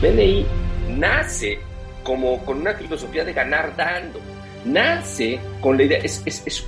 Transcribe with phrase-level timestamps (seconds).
[0.00, 0.46] BNI
[0.96, 1.58] nace
[2.02, 4.18] como con una filosofía de ganar dando.
[4.64, 6.66] Nace con la idea, es, es, es,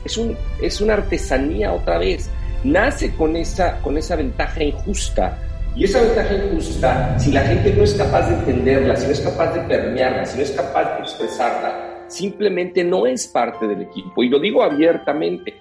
[0.60, 2.30] es una artesanía otra vez,
[2.64, 5.38] nace con esa, con esa ventaja injusta.
[5.74, 9.20] Y esa ventaja injusta, si la gente no es capaz de entenderla, si no es
[9.20, 14.22] capaz de permearla, si no es capaz de expresarla, simplemente no es parte del equipo.
[14.22, 15.54] Y lo digo abiertamente.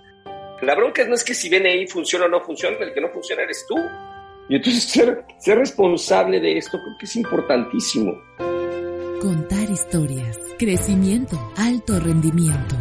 [0.62, 3.44] La bronca no es que si BNI funciona o no funciona, el que no funciona
[3.44, 3.76] eres tú.
[4.50, 8.14] Y entonces ser, ser responsable de esto creo que es importantísimo.
[9.22, 12.76] Contar historias, crecimiento, alto rendimiento.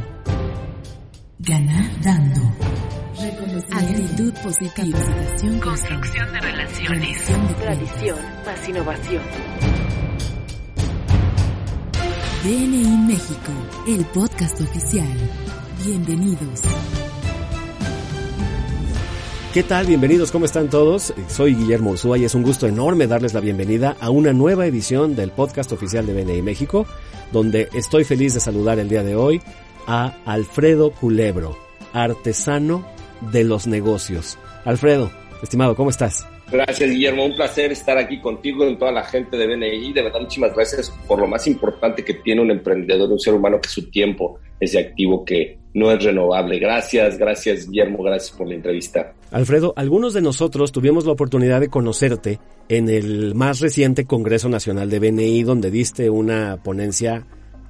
[1.39, 2.41] Ganar dando.
[3.73, 4.99] Actitud positiva.
[5.63, 7.25] Construcción de relaciones.
[7.59, 9.23] Tradición más innovación.
[12.43, 13.53] DNI México,
[13.87, 15.09] el podcast oficial.
[15.85, 16.63] Bienvenidos.
[19.53, 19.87] ¿Qué tal?
[19.87, 21.13] Bienvenidos, ¿cómo están todos?
[21.27, 25.17] Soy Guillermo Ursúa y es un gusto enorme darles la bienvenida a una nueva edición
[25.17, 26.87] del podcast oficial de BNI México,
[27.33, 29.43] donde estoy feliz de saludar el día de hoy
[29.89, 31.59] a Alfredo Culebro,
[31.93, 32.87] artesano
[33.33, 34.39] de los negocios.
[34.65, 35.11] Alfredo,
[35.43, 36.25] estimado, ¿cómo estás?
[36.53, 37.25] Gracias, Guillermo.
[37.25, 39.93] Un placer estar aquí contigo y toda la gente de BNI.
[39.93, 43.61] De verdad, muchísimas gracias por lo más importante que tiene un emprendedor, un ser humano,
[43.61, 46.59] que su tiempo, ese activo que no es renovable.
[46.59, 49.15] Gracias, gracias Guillermo, gracias por la entrevista.
[49.31, 54.91] Alfredo, algunos de nosotros tuvimos la oportunidad de conocerte en el más reciente Congreso Nacional
[54.91, 57.27] de BNI, donde diste una ponencia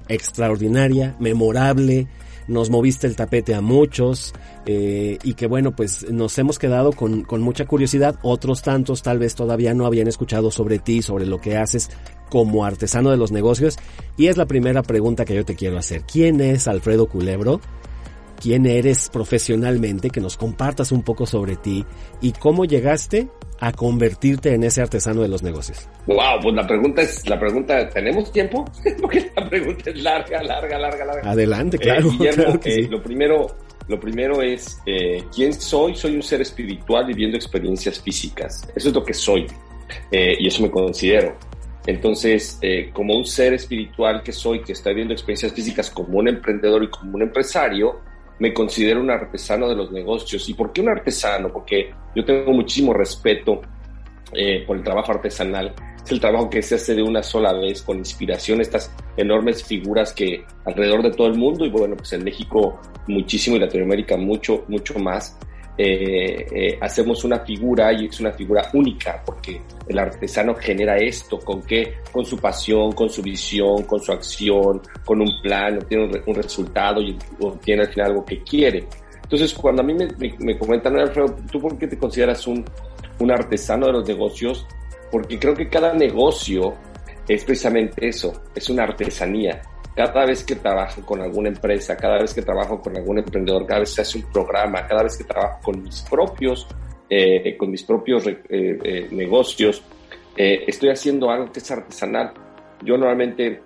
[0.07, 2.07] extraordinaria, memorable,
[2.47, 4.33] nos moviste el tapete a muchos
[4.65, 8.19] eh, y que bueno, pues nos hemos quedado con, con mucha curiosidad.
[8.23, 11.89] Otros tantos tal vez todavía no habían escuchado sobre ti, sobre lo que haces
[12.29, 13.77] como artesano de los negocios.
[14.17, 16.01] Y es la primera pregunta que yo te quiero hacer.
[16.01, 17.61] ¿Quién es Alfredo Culebro?
[18.41, 21.85] Quién eres profesionalmente, que nos compartas un poco sobre ti
[22.21, 25.87] y cómo llegaste a convertirte en ese artesano de los negocios.
[26.07, 28.65] Wow, pues la pregunta es, la pregunta, ¿tenemos tiempo?
[29.01, 31.31] Porque la pregunta es larga, larga, larga, larga.
[31.31, 32.07] Adelante, claro.
[32.07, 33.55] Eh, Guillermo, eh, lo primero,
[33.87, 35.95] lo primero es, eh, ¿quién soy?
[35.95, 38.67] Soy un ser espiritual viviendo experiencias físicas.
[38.75, 39.45] Eso es lo que soy.
[40.11, 41.37] y eso me considero.
[41.85, 42.59] Entonces,
[42.93, 46.89] como un ser espiritual que soy, que está viviendo experiencias físicas como un emprendedor y
[46.89, 47.99] como un empresario,
[48.41, 50.49] me considero un artesano de los negocios.
[50.49, 51.53] ¿Y por qué un artesano?
[51.53, 53.61] Porque yo tengo muchísimo respeto
[54.33, 55.75] eh, por el trabajo artesanal.
[56.03, 60.11] Es el trabajo que se hace de una sola vez, con inspiración, estas enormes figuras
[60.11, 64.65] que alrededor de todo el mundo, y bueno, pues en México muchísimo y Latinoamérica mucho,
[64.67, 65.37] mucho más,
[65.83, 71.39] eh, eh, hacemos una figura y es una figura única porque el artesano genera esto,
[71.39, 71.95] ¿con qué?
[72.11, 77.01] Con su pasión, con su visión, con su acción, con un plan, obtiene un, resultado
[77.01, 78.85] y obtiene al final algo que quiere.
[79.23, 82.63] Entonces, cuando a mí me, me, comentan, Alfredo, ¿tú por qué te consideras un,
[83.19, 84.67] un artesano de los negocios?
[85.09, 86.75] Porque creo que cada negocio
[87.27, 89.61] es precisamente eso, es una artesanía
[90.07, 93.81] cada vez que trabajo con alguna empresa, cada vez que trabajo con algún emprendedor, cada
[93.81, 96.67] vez que hace un programa, cada vez que trabajo con mis propios,
[97.09, 99.83] eh, con mis propios eh, eh, negocios,
[100.35, 102.33] estoy haciendo algo que es artesanal.
[102.83, 103.61] Yo normalmente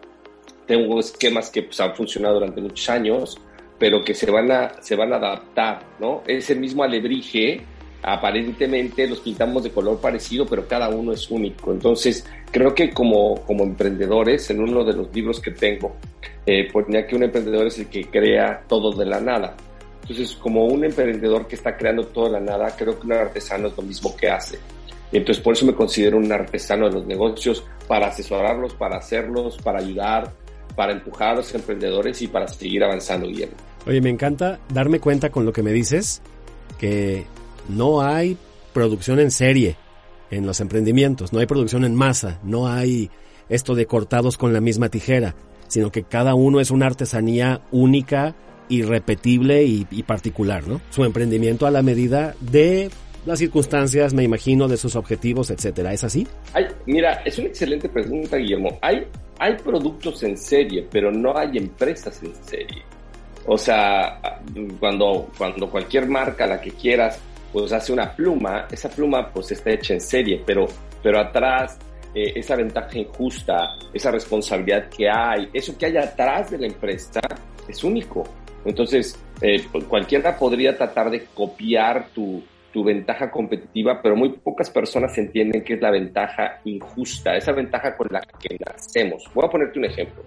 [0.66, 3.38] tengo esquemas que pues, han funcionado durante muchos años,
[3.78, 6.23] pero que se van a, se van a adaptar, ¿no?
[6.28, 7.62] Es el mismo alebrije
[8.08, 11.72] aparentemente los pintamos de color parecido, pero cada uno es único.
[11.72, 15.96] Entonces, creo que como, como emprendedores, en uno de los libros que tengo,
[16.46, 19.58] eh, ponía que un emprendedor es el que crea todo de la nada.
[20.04, 23.70] Entonces, como un emprendedor que está creando todo de la nada, creo que un artesano
[23.70, 24.60] es lo mismo que hace.
[25.12, 29.80] Entonces, por eso me considero un artesano de los negocios, para asesorarlos, para hacerlos, para
[29.80, 30.32] ayudar,
[30.76, 33.56] para empujar a los emprendedores y para seguir avanzando, Guillermo.
[33.88, 36.22] Oye, me encanta darme cuenta con lo que me dices,
[36.78, 37.26] que
[37.70, 38.38] no hay
[38.74, 39.78] producción en serie
[40.31, 43.09] en los emprendimientos, no hay producción en masa, no hay
[43.50, 45.36] esto de cortados con la misma tijera,
[45.68, 48.36] sino que cada uno es una artesanía única,
[48.68, 50.81] irrepetible y, particular, ¿no?
[50.90, 52.90] Su emprendimiento a la medida de
[53.26, 55.94] las circunstancias, me imagino, de sus objetivos, etcétera.
[55.94, 56.28] ¿Es así?
[56.86, 58.78] Mira, es una excelente pregunta, Guillermo.
[58.82, 59.06] Hay,
[59.40, 62.84] hay productos en serie, pero no hay empresas en serie.
[63.47, 64.20] O sea,
[64.79, 67.20] cuando, cuando cualquier marca, la que quieras,
[67.55, 70.66] pues hace una pluma, esa pluma pues está hecha en serie, pero,
[71.02, 71.79] pero atrás
[72.13, 77.22] eh, esa ventaja injusta, esa responsabilidad que hay, eso que hay atrás de la empresa
[77.66, 78.25] es único.
[78.66, 82.43] Entonces, eh, pues, cualquiera podría tratar de copiar tu,
[82.73, 87.96] tu ventaja competitiva, pero muy pocas personas entienden que es la ventaja injusta, esa ventaja
[87.96, 89.31] con la que nacemos.
[89.34, 90.23] Voy a ponerte un ejemplo.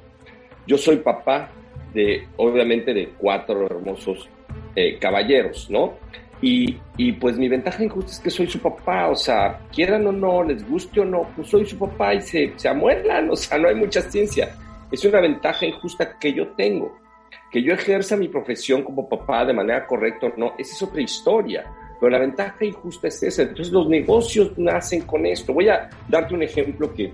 [0.66, 1.50] Yo soy papá
[1.92, 4.30] de, obviamente, de cuatro hermosos
[4.74, 5.98] eh, caballeros, ¿no?
[6.40, 10.12] Y, y, pues mi ventaja injusta es que soy su papá, o sea, quieran o
[10.12, 13.58] no, les guste o no, pues soy su papá y se, se amuelan, o sea,
[13.58, 14.54] no hay mucha ciencia.
[14.90, 16.96] Es una ventaja injusta que yo tengo.
[17.50, 21.64] Que yo ejerza mi profesión como papá de manera correcta, no, esa es otra historia.
[22.00, 23.42] Pero la ventaja injusta es esa.
[23.42, 25.52] Entonces los negocios nacen con esto.
[25.52, 27.12] Voy a darte un ejemplo que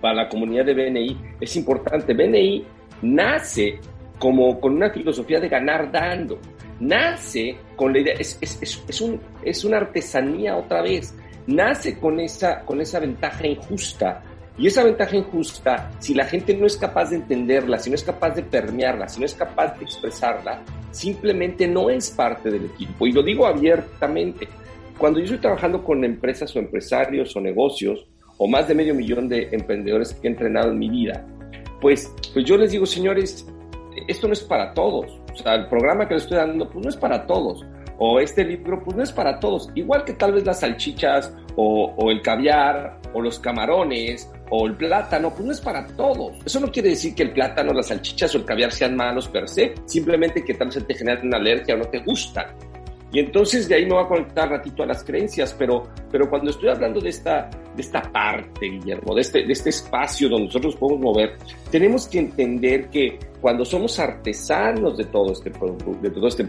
[0.00, 2.14] para la comunidad de BNI es importante.
[2.14, 2.64] BNI
[3.02, 3.78] nace
[4.18, 6.38] como con una filosofía de ganar dando.
[6.80, 11.14] Nace con la idea, es, es, es, un, es una artesanía otra vez,
[11.46, 14.22] nace con esa, con esa ventaja injusta.
[14.56, 18.02] Y esa ventaja injusta, si la gente no es capaz de entenderla, si no es
[18.02, 23.06] capaz de permearla, si no es capaz de expresarla, simplemente no es parte del equipo.
[23.06, 24.48] Y lo digo abiertamente.
[24.98, 28.04] Cuando yo estoy trabajando con empresas o empresarios o negocios,
[28.36, 31.24] o más de medio millón de emprendedores que he entrenado en mi vida,
[31.80, 33.46] pues, pues yo les digo, señores,
[34.08, 35.20] esto no es para todos.
[35.42, 37.64] Sea, el programa que les estoy dando, pues no es para todos.
[37.98, 39.70] O este libro, pues no es para todos.
[39.74, 44.76] Igual que tal vez las salchichas, o, o el caviar, o los camarones, o el
[44.76, 46.36] plátano, pues no es para todos.
[46.44, 49.48] Eso no quiere decir que el plátano, las salchichas o el caviar sean malos per
[49.48, 52.46] se, simplemente que tal vez te generan una alergia o no te gustan.
[53.10, 56.50] Y entonces de ahí me voy a conectar ratito a las creencias, pero, pero cuando
[56.50, 60.76] estoy hablando de esta, de esta parte, Guillermo, de este, de este espacio donde nosotros
[60.76, 61.38] podemos mover,
[61.70, 66.46] tenemos que entender que cuando somos artesanos de todo este, de todo este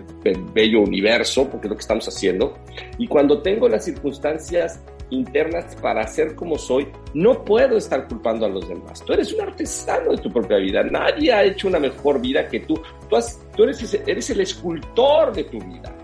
[0.54, 2.58] bello universo, porque es lo que estamos haciendo,
[2.98, 8.50] y cuando tengo las circunstancias internas para ser como soy, no puedo estar culpando a
[8.50, 9.04] los demás.
[9.06, 10.84] Tú eres un artesano de tu propia vida.
[10.84, 12.80] Nadie ha hecho una mejor vida que tú.
[13.10, 15.96] Tú, has, tú eres, eres el escultor de tu vida.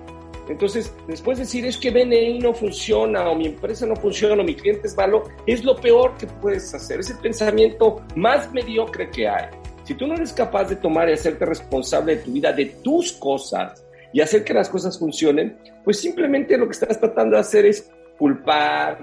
[0.47, 4.45] Entonces, después de decir es que BNI no funciona o mi empresa no funciona o
[4.45, 7.00] mi cliente es malo, es lo peor que puedes hacer.
[7.00, 9.50] Es el pensamiento más mediocre que hay.
[9.83, 13.13] Si tú no eres capaz de tomar y hacerte responsable de tu vida, de tus
[13.13, 17.65] cosas y hacer que las cosas funcionen, pues simplemente lo que estás tratando de hacer
[17.65, 19.00] es culpar,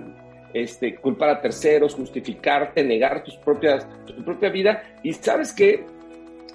[0.54, 4.82] este, culpar a terceros, justificarte, negar tus propias, tu propia vida.
[5.02, 5.84] Y sabes que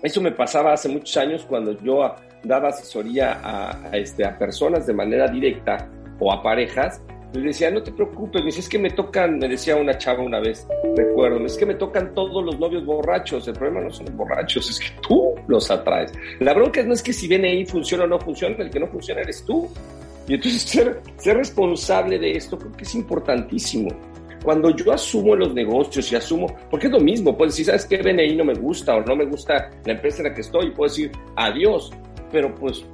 [0.03, 2.03] eso me pasaba hace muchos años cuando yo
[2.47, 5.89] daba asesoría a, este, a personas de manera directa
[6.19, 7.01] o a parejas.
[7.33, 10.23] Les decía, no te preocupes, me decía, es que me tocan, me decía una chava
[10.23, 10.65] una vez,
[10.95, 14.69] recuerdo, es que me tocan todos los novios borrachos, el problema no son los borrachos,
[14.69, 16.13] es que tú los atraes.
[16.39, 18.87] La bronca no es que si viene ahí funciona o no funciona, el que no
[18.87, 19.69] funciona eres tú.
[20.27, 23.89] Y entonces ser, ser responsable de esto creo que es importantísimo.
[24.43, 27.97] Cuando yo asumo los negocios y asumo, porque es lo mismo, pues si sabes que
[27.97, 30.89] BNI no me gusta o no me gusta la empresa en la que estoy, puedo
[30.89, 31.91] decir adiós,
[32.31, 32.85] pero pues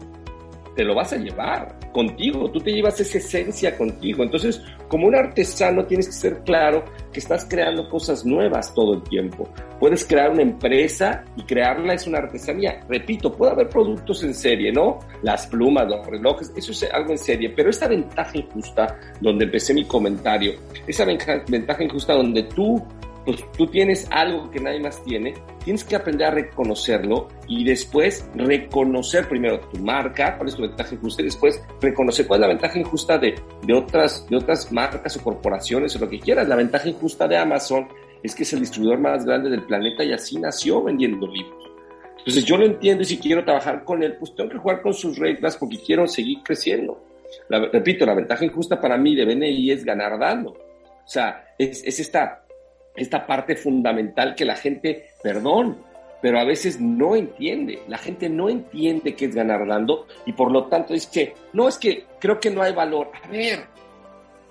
[0.76, 4.24] te lo vas a llevar contigo, tú te llevas esa esencia contigo.
[4.24, 9.04] Entonces, como un artesano tienes que ser claro que estás creando cosas nuevas todo el
[9.04, 9.48] tiempo.
[9.80, 12.80] Puedes crear una empresa y crearla es una artesanía.
[12.90, 15.00] Repito, puede haber productos en serie, ¿no?
[15.22, 19.74] Las plumas, los relojes, eso es algo en serie, pero esta ventaja injusta, donde empecé
[19.74, 20.54] mi comentario,
[20.88, 22.84] esa ventaja injusta donde tú
[23.26, 25.34] pues tú tienes algo que nadie más tiene,
[25.64, 30.94] tienes que aprender a reconocerlo y después reconocer primero tu marca, cuál es tu ventaja
[30.94, 33.36] injusta y después reconocer cuál es la ventaja injusta de,
[33.66, 36.48] de, otras, de otras marcas o corporaciones o lo que quieras.
[36.48, 37.88] La ventaja injusta de Amazon
[38.22, 41.64] es que es el distribuidor más grande del planeta y así nació vendiendo libros.
[42.20, 44.94] Entonces yo lo entiendo y si quiero trabajar con él, pues tengo que jugar con
[44.94, 47.06] sus reglas porque quiero seguir creciendo.
[47.50, 50.52] repito, la ventaja injusta para mí de BNI es ganar dando.
[50.52, 52.43] O sea, es, es esta
[52.96, 55.78] esta parte fundamental que la gente, perdón,
[56.22, 57.82] pero a veces no entiende.
[57.88, 61.78] La gente no entiende qué es ganar dando y por lo tanto dice, no, es
[61.78, 63.12] que creo que no hay valor.
[63.24, 63.60] A ver,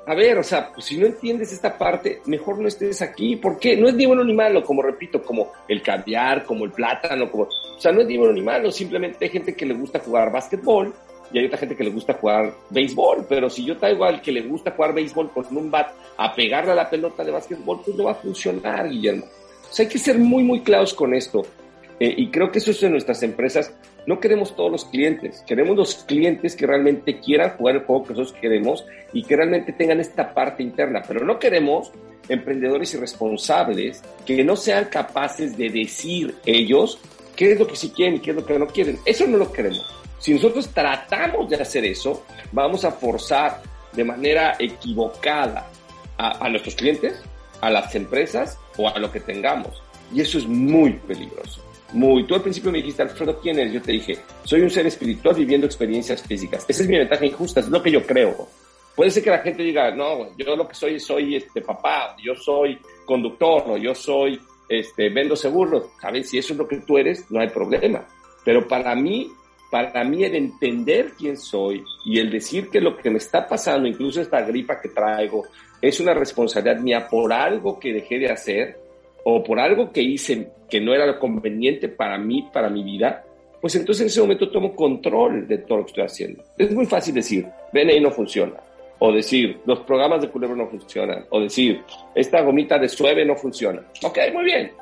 [0.07, 3.37] a ver, o sea, pues si no entiendes esta parte, mejor no estés aquí.
[3.37, 3.77] ¿Por qué?
[3.77, 7.45] No es ni bueno ni malo, como repito, como el caviar, como el plátano, como...
[7.45, 10.31] O sea, no es ni bueno ni malo, simplemente hay gente que le gusta jugar
[10.31, 10.93] básquetbol
[11.33, 14.33] y hay otra gente que le gusta jugar béisbol, pero si yo traigo al que
[14.33, 17.97] le gusta jugar béisbol con un bat a pegarle a la pelota de básquetbol, pues
[17.97, 19.25] no va a funcionar, Guillermo.
[19.69, 21.43] O sea, hay que ser muy, muy claros con esto.
[21.99, 23.75] Eh, y creo que eso es en nuestras empresas.
[24.07, 28.11] No queremos todos los clientes, queremos los clientes que realmente quieran jugar el juego que
[28.11, 31.93] nosotros queremos y que realmente tengan esta parte interna, pero no queremos
[32.29, 36.99] emprendedores irresponsables que no sean capaces de decir ellos
[37.37, 38.99] qué es lo que sí quieren y qué es lo que no quieren.
[39.05, 40.03] Eso no lo queremos.
[40.23, 43.61] Si nosotros tratamos de hacer eso, vamos a forzar
[43.93, 45.69] de manera equivocada
[46.17, 47.21] a, nuestros clientes,
[47.61, 49.83] a las empresas o a lo que tengamos.
[50.15, 51.61] Y eso es muy peligroso.
[51.93, 52.25] Muy.
[52.25, 53.73] Tú al principio me dijiste, Alfredo, ¿quién eres?
[53.73, 56.67] Yo te dije, soy un ser espiritual viviendo experiencias físicas.
[56.69, 58.47] Esa es mi ventaja injusta, es lo que yo creo.
[58.95, 62.37] Puede ser que la gente diga, no, yo lo que soy, soy este papá, yo
[62.37, 65.89] soy conductor, o yo soy, este, vendo seguros.
[66.01, 66.31] ¿Sabes?
[66.31, 68.07] Si eso es lo que tú eres, no hay problema.
[68.45, 69.33] Pero para mí,
[69.73, 73.89] para mí el entender quién soy y el decir que lo que me está pasando,
[73.89, 75.47] incluso esta gripa que traigo,
[75.81, 78.79] es una responsabilidad mía por algo que dejé de hacer
[79.25, 83.25] o por algo que hice que no era lo conveniente para mí, para mi vida,
[83.63, 86.45] pues entonces en ese momento tomo control de todo lo que estoy haciendo.
[86.59, 88.57] Es muy fácil decir, BNI no funciona,
[88.99, 91.81] o decir, los programas de culebro no funcionan, o decir,
[92.15, 93.83] esta gomita de sueve no funciona.
[94.05, 94.73] Ok, muy bien,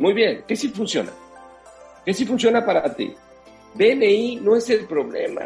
[0.00, 1.12] muy bien, ¿qué sí funciona?
[2.04, 3.14] ¿Qué sí funciona para ti?
[3.74, 5.44] BNI no es el problema.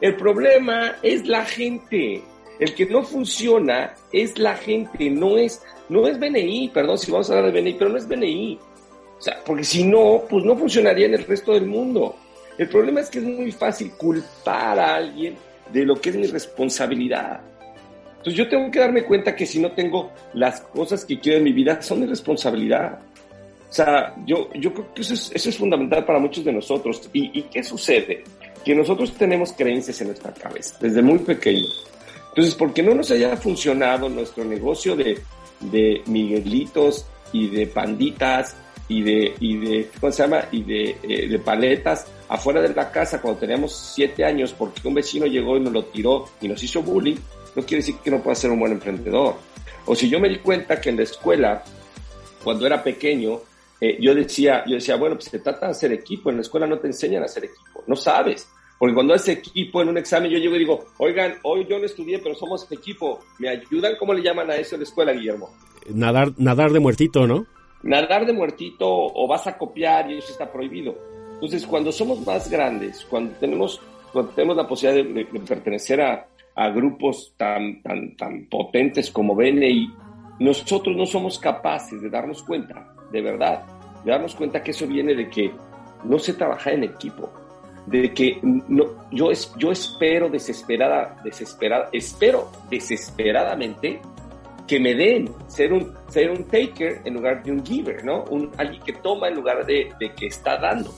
[0.00, 2.22] El problema es la gente.
[2.58, 7.28] El que no funciona es la gente, no es, no es BNI, perdón si vamos
[7.28, 8.58] a hablar de BNI, pero no es BNI.
[9.18, 12.16] O sea, porque si no, pues no funcionaría en el resto del mundo.
[12.58, 15.36] El problema es que es muy fácil culpar a alguien
[15.72, 17.40] de lo que es mi responsabilidad.
[18.18, 21.44] Entonces yo tengo que darme cuenta que si no tengo las cosas que quiero en
[21.44, 23.00] mi vida, son mi responsabilidad.
[23.74, 27.10] O sea, yo, yo creo que eso es, eso es fundamental para muchos de nosotros.
[27.12, 28.22] ¿Y, qué sucede?
[28.64, 31.84] Que nosotros tenemos creencias en nuestra cabeza, desde muy pequeños.
[32.28, 35.20] Entonces, porque no nos haya funcionado nuestro negocio de,
[35.58, 38.54] de Miguelitos y de panditas
[38.86, 40.44] y de, y de ¿cómo se llama?
[40.52, 44.94] Y de, eh, de paletas afuera de la casa cuando teníamos siete años porque un
[44.94, 47.16] vecino llegó y nos lo tiró y nos hizo bullying,
[47.56, 49.34] no quiere decir que no pueda ser un buen emprendedor.
[49.84, 51.64] O si yo me di cuenta que en la escuela,
[52.44, 53.40] cuando era pequeño,
[53.86, 56.66] eh, yo, decía, yo decía, bueno, pues se trata de hacer equipo, en la escuela
[56.66, 58.48] no te enseñan a hacer equipo, no sabes.
[58.78, 61.84] Porque cuando haces equipo en un examen, yo llego y digo, oigan, hoy yo no
[61.84, 63.96] estudié, pero somos equipo, ¿me ayudan?
[63.98, 65.50] ¿Cómo le llaman a eso en la escuela, Guillermo?
[65.92, 67.46] Nadar, nadar de muertito, ¿no?
[67.82, 70.96] Nadar de muertito o vas a copiar y eso está prohibido.
[71.34, 73.82] Entonces, cuando somos más grandes, cuando tenemos,
[74.14, 79.34] cuando tenemos la posibilidad de, de pertenecer a, a grupos tan, tan, tan potentes como
[79.34, 79.92] BNI,
[80.40, 83.62] nosotros no somos capaces de darnos cuenta, de verdad,
[84.04, 85.54] de darnos cuenta que eso viene de que
[86.02, 87.32] no se trabaja en equipo,
[87.86, 94.00] de que no, yo, es, yo espero desesperada, desesperada, espero desesperadamente
[94.66, 98.24] que me den ser un, ser un taker en lugar de un giver, ¿no?
[98.24, 100.90] Un, alguien que toma en lugar de, de que está dando.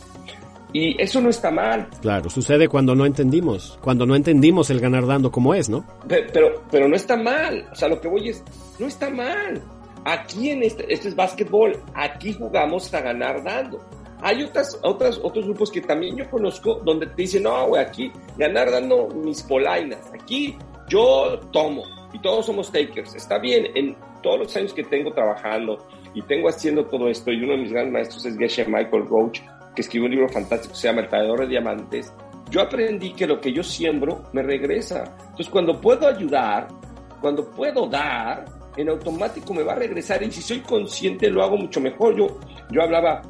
[0.73, 1.89] Y eso no está mal.
[2.01, 5.85] Claro, sucede cuando no entendimos, cuando no entendimos el ganar dando como es, ¿no?
[6.09, 7.69] Pero, pero, no está mal.
[7.73, 8.43] O sea, lo que voy es,
[8.79, 9.63] no está mal.
[10.07, 13.85] Aquí en este, este es básquetbol, aquí jugamos a ganar dando.
[14.23, 18.13] Hay otras, otras, otros grupos que también yo conozco donde te dicen, no, güey, aquí
[18.39, 19.99] ganar dando mis polainas.
[20.15, 20.57] Aquí
[20.89, 21.83] yo tomo
[22.13, 23.17] y todos somos takers.
[23.17, 25.85] Está bien, en todos los años que tengo trabajando
[26.15, 29.41] y tengo haciendo todo esto, y uno de mis grandes maestros es Geshe Michael Roach,
[29.75, 32.15] que escribió un libro fantástico que se llama El Traidor de Diamantes,
[32.49, 35.17] yo aprendí que lo que yo siembro me regresa.
[35.19, 36.69] Entonces, cuando puedo ayudar,
[37.21, 41.57] cuando puedo dar, en automático me va a regresar y si soy consciente lo hago
[41.57, 42.17] mucho mejor.
[42.17, 42.39] Yo,
[42.71, 43.23] yo hablaba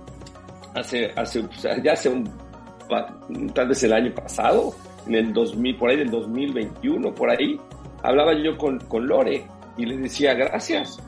[0.75, 1.45] hace, hace,
[1.83, 2.31] ya hace un,
[3.55, 4.75] tal vez el año pasado,
[5.07, 7.59] en el 2000, por ahí del 2021, por ahí,
[8.03, 9.45] hablaba yo con, con Lore
[9.77, 10.99] y le decía, gracias,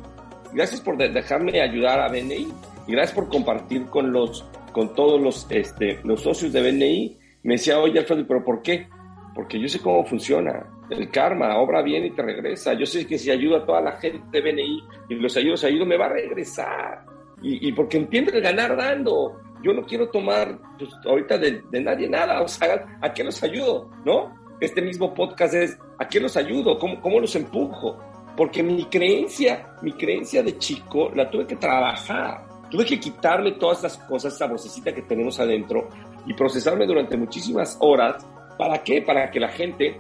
[0.53, 2.49] gracias por dejarme ayudar a BNI
[2.87, 7.55] y gracias por compartir con los con todos los, este, los socios de BNI, me
[7.55, 8.89] decía, oye Alfredo, ¿pero por qué?
[9.35, 10.67] Porque yo sé cómo funciona.
[10.91, 12.73] El karma obra bien y te regresa.
[12.75, 15.87] Yo sé que si ayudo a toda la gente de BNI y los ayudo, ayudo,
[15.87, 17.05] me va a regresar.
[17.41, 19.41] Y, porque entiendo el ganar dando.
[19.63, 22.43] Yo no quiero tomar pues, ahorita de, nadie nada.
[22.43, 23.91] O sea, ¿a qué los ayudo?
[24.05, 24.37] ¿No?
[24.61, 26.79] Este mismo podcast es, ¿a qué los ayudo?
[26.79, 27.99] ¿Cómo, cómo los empujo?
[28.37, 33.79] Porque mi creencia, mi creencia de chico, la tuve que trabajar Tuve que quitarme todas
[33.79, 35.89] estas cosas, esa vocecita que tenemos adentro
[36.27, 38.27] y procesarme durante muchísimas horas.
[38.59, 39.01] ¿Para qué?
[39.01, 39.99] Para que la gente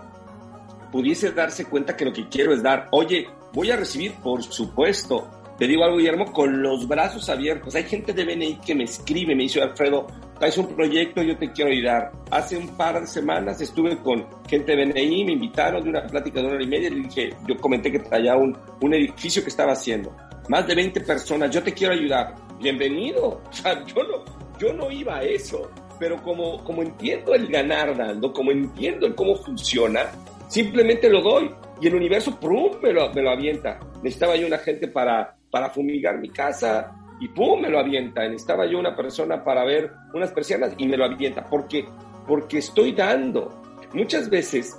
[0.91, 2.89] pudiese darse cuenta que lo que quiero es dar.
[2.91, 5.29] Oye, voy a recibir, por supuesto.
[5.59, 7.75] Te digo algo, Guillermo, con los brazos abiertos.
[7.75, 10.07] Hay gente de BNI que me escribe, me dice, Alfredo,
[10.39, 12.13] traes un proyecto, yo te quiero ayudar.
[12.31, 16.41] Hace un par de semanas estuve con gente de BNI, me invitaron de una plática
[16.41, 19.49] de una hora y media, y dije, yo comenté que traía un, un edificio que
[19.49, 20.15] estaba haciendo.
[20.49, 23.41] Más de 20 personas, yo te quiero ayudar bienvenido.
[23.49, 24.25] O sea, yo no,
[24.59, 29.15] yo no iba a eso, pero como, como entiendo el ganar dando, como entiendo el
[29.15, 30.11] cómo funciona,
[30.49, 31.51] simplemente lo doy
[31.81, 32.73] y el universo ¡pum!
[32.83, 33.79] Me lo, me lo avienta.
[34.03, 37.61] Necesitaba yo una gente para, para fumigar mi casa y ¡pum!
[37.61, 38.23] me lo avienta.
[38.23, 41.45] Necesitaba yo una persona para ver unas persianas y me lo avienta.
[41.45, 41.87] porque
[42.27, 43.63] Porque estoy dando.
[43.95, 44.77] Muchas veces,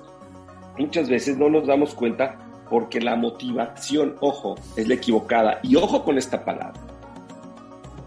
[0.77, 2.37] muchas veces no nos damos cuenta
[2.69, 5.59] porque la motivación, ojo, es la equivocada.
[5.63, 6.79] Y ojo con esta palabra.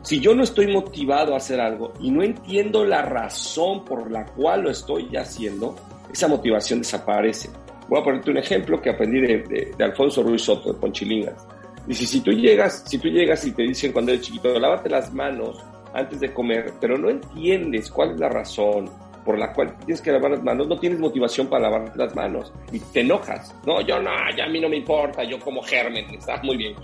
[0.03, 4.27] Si yo no estoy motivado a hacer algo y no entiendo la razón por la
[4.27, 5.77] cual lo estoy haciendo,
[6.13, 7.51] esa motivación desaparece.
[7.89, 11.47] Voy a ponerte un ejemplo que aprendí de, Alfonso Ruiz Soto, de Ponchilingas.
[11.87, 15.13] Dice, si tú llegas, si tú llegas y te dicen cuando eres chiquito, lávate las
[15.13, 15.59] manos
[15.93, 18.89] antes de comer, pero no entiendes cuál es la razón,
[19.25, 22.53] por la cual tienes que lavar las manos, no tienes motivación para lavarte las manos
[22.73, 23.55] y te enojas.
[23.67, 26.75] No, yo no, ya a mí no me importa, yo como germen, está muy bien.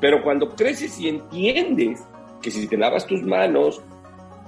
[0.00, 2.04] Pero cuando creces y entiendes
[2.40, 3.82] que si te lavas tus manos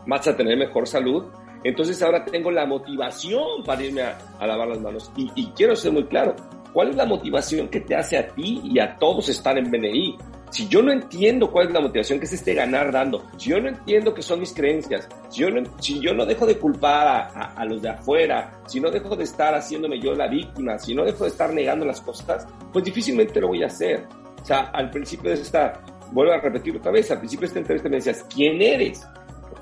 [0.07, 1.25] vas a tener mejor salud,
[1.65, 5.13] entonces ahora tengo la motivación para irme a, lavar las manos.
[5.17, 6.35] Y, y, quiero ser muy claro,
[6.73, 10.17] ¿cuál es la motivación que te hace a ti y a todos estar en BNI?
[10.51, 13.61] Si yo no entiendo cuál es la motivación que es este ganar dando, si yo
[13.61, 17.07] no entiendo qué son mis creencias, si yo no, si yo no dejo de culpar
[17.07, 20.93] a, a, los de afuera, si no dejo de estar haciéndome yo la víctima, si
[20.93, 24.09] no dejo de estar negando las cosas, pues difícilmente lo voy a hacer.
[24.43, 27.59] O sea, al principio de esta, vuelvo a repetir otra vez, al principio de esta
[27.61, 29.07] entrevista me decías, ¿quién eres?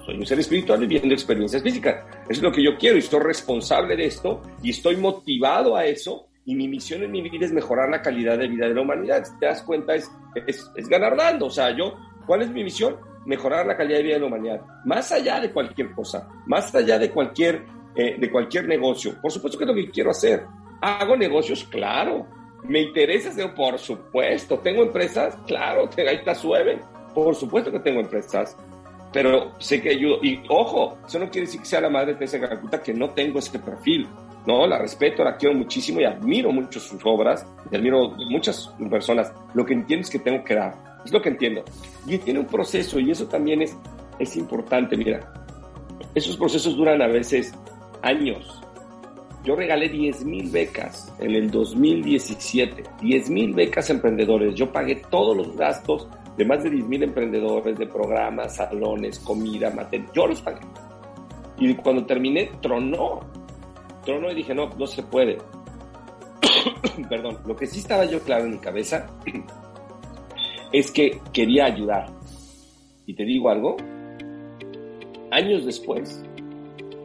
[0.09, 1.97] Soy un ser espiritual viviendo experiencias físicas.
[2.23, 5.85] Eso es lo que yo quiero y estoy responsable de esto y estoy motivado a
[5.85, 8.81] eso y mi misión en mi vida es mejorar la calidad de vida de la
[8.81, 9.23] humanidad.
[9.23, 10.11] Si te das cuenta, es,
[10.47, 11.45] es, ganar dando.
[11.45, 12.97] O sea, yo, ¿cuál es mi misión?
[13.27, 14.63] Mejorar la calidad de vida de la humanidad.
[14.87, 19.21] Más allá de cualquier cosa, más allá de cualquier, eh, de cualquier negocio.
[19.21, 20.43] Por supuesto que es lo que quiero hacer.
[20.81, 21.65] ¿Hago negocios?
[21.65, 22.27] Claro.
[22.65, 23.55] ¿Me interesa hacer?
[23.55, 24.59] Por supuesto.
[24.61, 25.37] ¿Tengo empresas?
[25.47, 25.91] Claro.
[25.99, 26.81] Ahí está Sueve.
[27.15, 28.57] Por supuesto que tengo empresas.
[29.13, 30.19] Pero sé que ayudo.
[30.23, 33.11] Y ojo, eso no quiere decir que sea la madre de Teresa Calcuta que no
[33.11, 34.07] tengo ese perfil.
[34.47, 39.33] No, la respeto, la quiero muchísimo y admiro mucho sus obras, y admiro muchas personas.
[39.53, 41.65] Lo que entiendo es que tengo que dar, es lo que entiendo.
[42.07, 43.77] Y tiene un proceso y eso también es,
[44.19, 45.33] es importante, mira.
[46.15, 47.53] Esos procesos duran a veces
[48.03, 48.63] años.
[49.45, 54.55] Yo regalé 10 mil becas en el 2017, 10 mil becas emprendedores.
[54.55, 59.71] Yo pagué todos los gastos de más de 10 mil emprendedores, de programas, salones, comida,
[59.71, 60.09] material.
[60.15, 60.61] Yo los pagué.
[61.59, 63.21] Y cuando terminé, tronó
[64.05, 65.37] trono y dije, no, no se puede.
[67.11, 69.07] Perdón, lo que sí estaba yo claro en mi cabeza
[70.73, 72.07] es que quería ayudar.
[73.05, 73.77] Y te digo algo,
[75.33, 76.25] años después,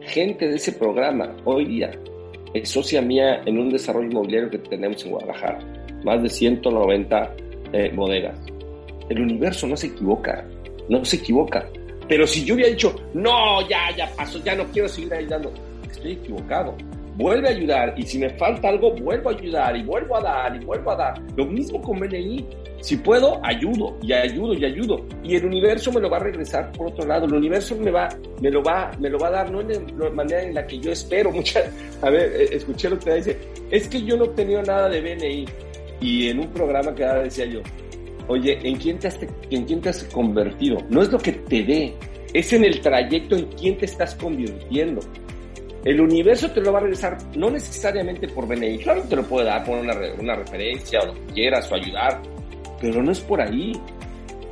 [0.02, 1.90] gente de ese programa, hoy día,
[2.54, 5.58] es socia mía en un desarrollo inmobiliario que tenemos en Guadalajara,
[6.04, 7.34] más de 190
[7.72, 8.53] eh, bodegas.
[9.08, 10.44] El universo no se equivoca,
[10.88, 11.68] no se equivoca.
[12.08, 15.52] Pero si yo hubiera dicho, no, ya, ya pasó, ya no quiero seguir ayudando,
[15.90, 16.76] estoy equivocado
[17.16, 20.56] vuelve a ayudar y si me falta algo, vuelvo a ayudar y vuelvo a dar
[20.56, 21.22] y vuelvo a dar.
[21.36, 22.46] Lo mismo con BNI.
[22.80, 25.06] Si puedo, ayudo y ayudo y ayudo.
[25.22, 27.24] Y el universo me lo va a regresar por otro lado.
[27.24, 28.08] El universo me va,
[28.42, 30.78] me lo va, me lo va a dar no en la manera en la que
[30.78, 31.30] yo espero.
[31.32, 31.64] Muchas,
[32.02, 33.38] a ver, eh, escuché lo que dice.
[33.70, 35.46] Es que yo no he tenido nada de BNI.
[36.00, 37.60] Y en un programa que ahora decía yo,
[38.28, 39.18] oye, ¿en quién, te has,
[39.50, 40.78] ¿en quién te has convertido?
[40.88, 41.94] No es lo que te dé,
[42.32, 45.00] es en el trayecto en quién te estás convirtiendo.
[45.84, 49.46] El universo te lo va a regresar no necesariamente por BNI, claro te lo puede
[49.46, 52.22] dar por una, referencia o lo quieras o ayudar,
[52.80, 53.72] pero no es por ahí.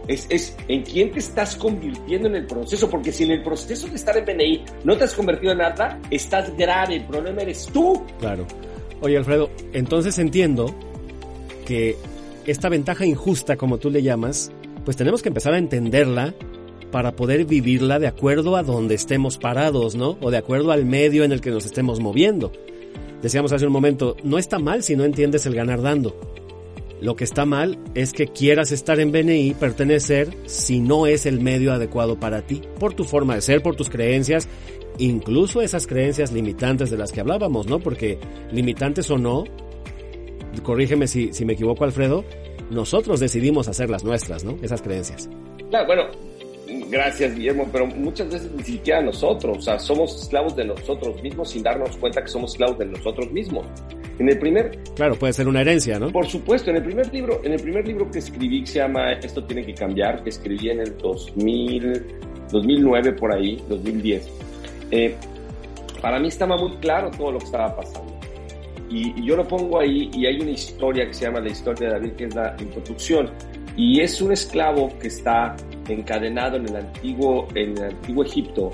[0.08, 3.86] Es, es, en quién te estás convirtiendo en el proceso, porque si en el proceso
[3.86, 7.66] de estar en BNI no te has convertido en nada, estás grave, el problema eres
[7.72, 8.04] tú.
[8.18, 8.46] Claro.
[9.00, 10.74] Oye, Alfredo, entonces entiendo
[11.64, 11.96] que
[12.46, 14.52] esta ventaja injusta, como tú le llamas,
[14.84, 16.34] pues tenemos que empezar a entenderla
[16.90, 20.18] para poder vivirla de acuerdo a donde estemos parados, ¿no?
[20.20, 22.52] O de acuerdo al medio en el que nos estemos moviendo.
[23.22, 26.14] Decíamos hace un momento, no está mal si no entiendes el ganar dando.
[27.00, 31.40] Lo que está mal es que quieras estar en BNI, pertenecer, si no es el
[31.40, 34.48] medio adecuado para ti, por tu forma de ser, por tus creencias,
[34.98, 37.80] incluso esas creencias limitantes de las que hablábamos, ¿no?
[37.80, 38.18] Porque
[38.52, 39.44] limitantes o no,
[40.62, 42.24] corrígeme si, si me equivoco Alfredo,
[42.70, 44.56] nosotros decidimos hacer las nuestras, ¿no?
[44.62, 45.28] Esas creencias.
[45.70, 46.04] Claro, bueno,
[46.92, 51.50] Gracias, Guillermo, pero muchas veces ni siquiera nosotros, o sea, somos esclavos de nosotros mismos
[51.50, 53.66] sin darnos cuenta que somos esclavos de nosotros mismos.
[54.18, 54.78] En el primer...
[54.94, 56.10] Claro, puede ser una herencia, ¿no?
[56.10, 59.12] Por supuesto, en el primer libro, en el primer libro que escribí, que se llama
[59.14, 62.06] Esto tiene que cambiar, que escribí en el 2000,
[62.50, 64.28] 2009 por ahí, 2010,
[64.90, 65.16] eh,
[66.02, 68.11] para mí estaba muy claro todo lo que estaba pasando.
[68.92, 71.94] Y, yo lo pongo ahí y hay una historia que se llama la historia de
[71.94, 73.30] David, que es la introducción.
[73.76, 75.56] Y es un esclavo que está
[75.88, 78.70] encadenado en el antiguo, en el antiguo Egipto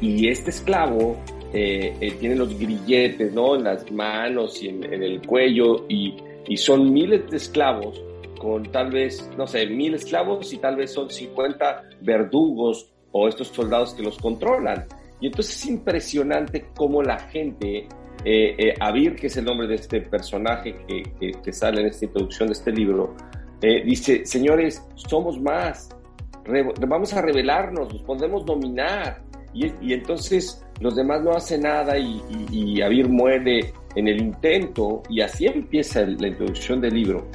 [0.00, 1.16] y este esclavo
[1.52, 3.54] eh, eh, tiene los grilletes ¿no?
[3.54, 8.02] en las manos y en, el cuello y, y, son miles de esclavos
[8.38, 13.48] con tal vez, no sé, mil esclavos y tal vez son 50 verdugos o estos
[13.48, 14.86] soldados que los controlan.
[15.20, 17.86] Y entonces es impresionante cómo la gente,
[18.24, 22.48] eh, eh Abir, que es el nombre de este personaje que, sale en esta introducción
[22.48, 23.14] de este libro,
[23.60, 25.90] dice, señores, somos más,
[26.86, 29.22] vamos a rebelarnos, nos podemos dominar.
[29.52, 35.20] Y, entonces los demás no hacen nada y, y, Abir muere en el intento y
[35.20, 37.26] así empieza la introducción del libro.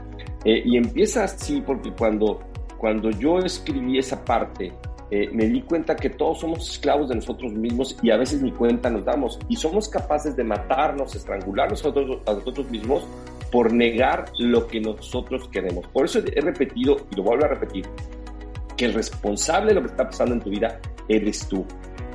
[0.45, 2.39] Eh, y empieza así porque cuando,
[2.77, 4.71] cuando yo escribí esa parte
[5.11, 8.51] eh, me di cuenta que todos somos esclavos de nosotros mismos y a veces ni
[8.51, 9.39] cuenta nos damos.
[9.47, 13.07] Y somos capaces de matarnos, estrangularnos a nosotros, a nosotros mismos
[13.51, 15.87] por negar lo que nosotros queremos.
[15.87, 17.85] Por eso he repetido, y lo vuelvo a repetir,
[18.75, 21.65] que el responsable de lo que está pasando en tu vida eres tú.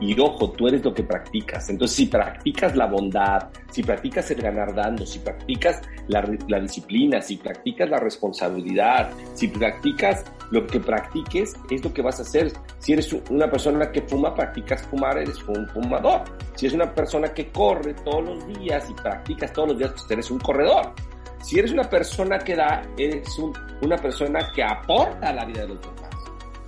[0.00, 1.68] Y ojo, tú eres lo que practicas.
[1.68, 7.20] Entonces, si practicas la bondad, si practicas el ganar dando, si practicas la, la, disciplina,
[7.20, 12.50] si practicas la responsabilidad, si practicas lo que practiques, es lo que vas a hacer.
[12.78, 16.24] Si eres una persona que fuma, practicas fumar, eres un fumador.
[16.54, 20.10] Si eres una persona que corre todos los días y practicas todos los días, pues
[20.10, 20.94] eres un corredor.
[21.42, 25.62] Si eres una persona que da, eres un, una persona que aporta a la vida
[25.62, 25.78] de los.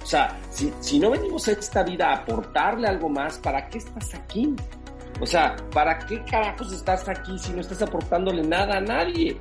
[0.03, 3.79] O sea, si, si no venimos a esta vida a aportarle algo más, ¿para qué
[3.79, 4.55] estás aquí?
[5.21, 9.39] O sea, ¿para qué carajos estás aquí si no estás aportándole nada a nadie?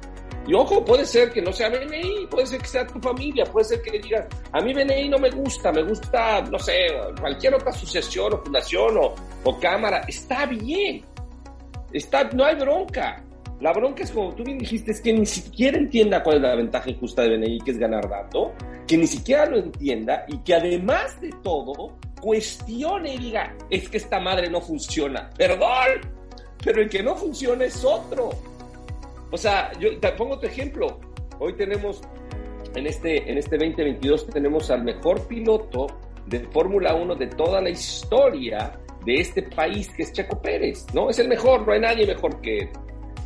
[0.48, 3.66] Y ojo, puede ser que no sea BNI, puede ser que sea tu familia, puede
[3.66, 6.88] ser que digas, a mí BNI no me gusta, me gusta, no sé,
[7.20, 10.02] cualquier otra asociación o fundación o, o cámara.
[10.08, 11.06] Está bien,
[11.94, 13.24] está, no hay bronca.
[13.62, 16.56] La bronca es como tú bien dijiste, es que ni siquiera entienda cuál es la
[16.56, 18.54] ventaja injusta de BNI, que es ganar dando,
[18.88, 23.98] que ni siquiera lo entienda y que además de todo cuestione y diga, es que
[23.98, 25.30] esta madre no funciona.
[25.38, 26.02] Perdón,
[26.64, 28.32] pero el que no funciona es otro.
[29.30, 31.00] O sea, yo te pongo tu ejemplo.
[31.38, 32.02] Hoy tenemos,
[32.74, 35.86] en este, en este 2022, tenemos al mejor piloto
[36.26, 38.72] de Fórmula 1 de toda la historia
[39.06, 41.12] de este país, que es Checo Pérez, ¿no?
[41.12, 42.70] Es el mejor, no hay nadie mejor que él.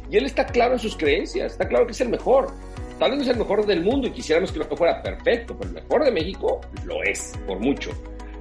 [0.09, 2.51] Y él está claro en sus creencias, está claro que es el mejor.
[2.99, 5.69] Tal vez no es el mejor del mundo y quisiéramos que lo fuera perfecto, pero
[5.69, 7.91] el mejor de México lo es, por mucho.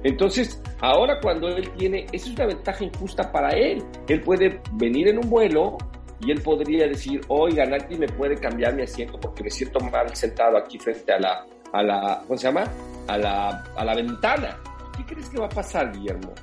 [0.03, 3.83] Entonces, ahora cuando él tiene, esa es una ventaja injusta para él.
[4.07, 5.77] Él puede venir en un vuelo
[6.21, 10.15] y él podría decir, oiga, nadie me puede cambiar mi asiento porque me siento mal
[10.15, 12.63] sentado aquí frente a la, a la ¿cómo se llama?
[13.07, 14.57] A la, a la ventana.
[14.95, 16.33] ¿Qué crees que va a pasar, Guillermo?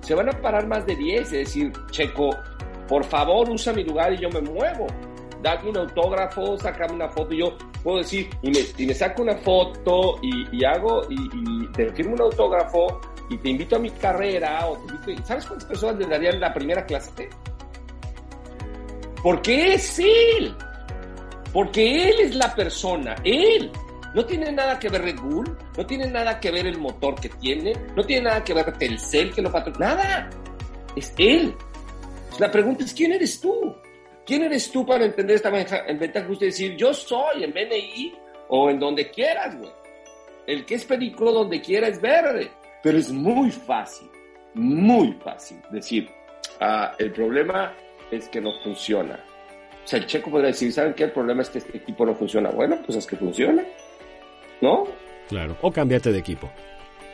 [0.00, 2.30] Se van a parar más de 10 y decir, Checo,
[2.88, 4.86] por favor, usa mi lugar y yo me muevo.
[5.42, 10.18] Dame un autógrafo, sácame una foto y yo puedo decir, y me, saco una foto
[10.22, 14.78] y, hago, y, te firmo un autógrafo y te invito a mi carrera, o
[15.24, 17.28] ¿sabes cuántas personas le darían la primera clase?
[19.22, 20.54] Porque es él.
[21.52, 23.70] Porque él es la persona, él.
[24.14, 27.28] No tiene nada que ver Red Bull, no tiene nada que ver el motor que
[27.28, 30.30] tiene, no tiene nada que ver Telcel que lo patrocina, nada.
[30.94, 31.54] Es él.
[32.38, 33.74] La pregunta es, ¿quién eres tú?
[34.26, 38.14] ¿Quién eres tú para entender esta ventaja justa y decir, yo soy en BNI
[38.48, 39.70] o en donde quieras, güey?
[40.46, 42.50] El que es perico donde quiera es verde.
[42.82, 44.08] Pero es muy fácil,
[44.54, 46.08] muy fácil decir,
[46.60, 47.74] ah, el problema
[48.10, 49.18] es que no funciona.
[49.84, 51.04] O sea, el checo podría decir, ¿saben qué?
[51.04, 52.50] El problema es que este equipo no funciona.
[52.50, 53.62] Bueno, pues es que funciona.
[54.60, 54.84] ¿No?
[55.28, 55.56] Claro.
[55.60, 56.50] O cámbiate de equipo.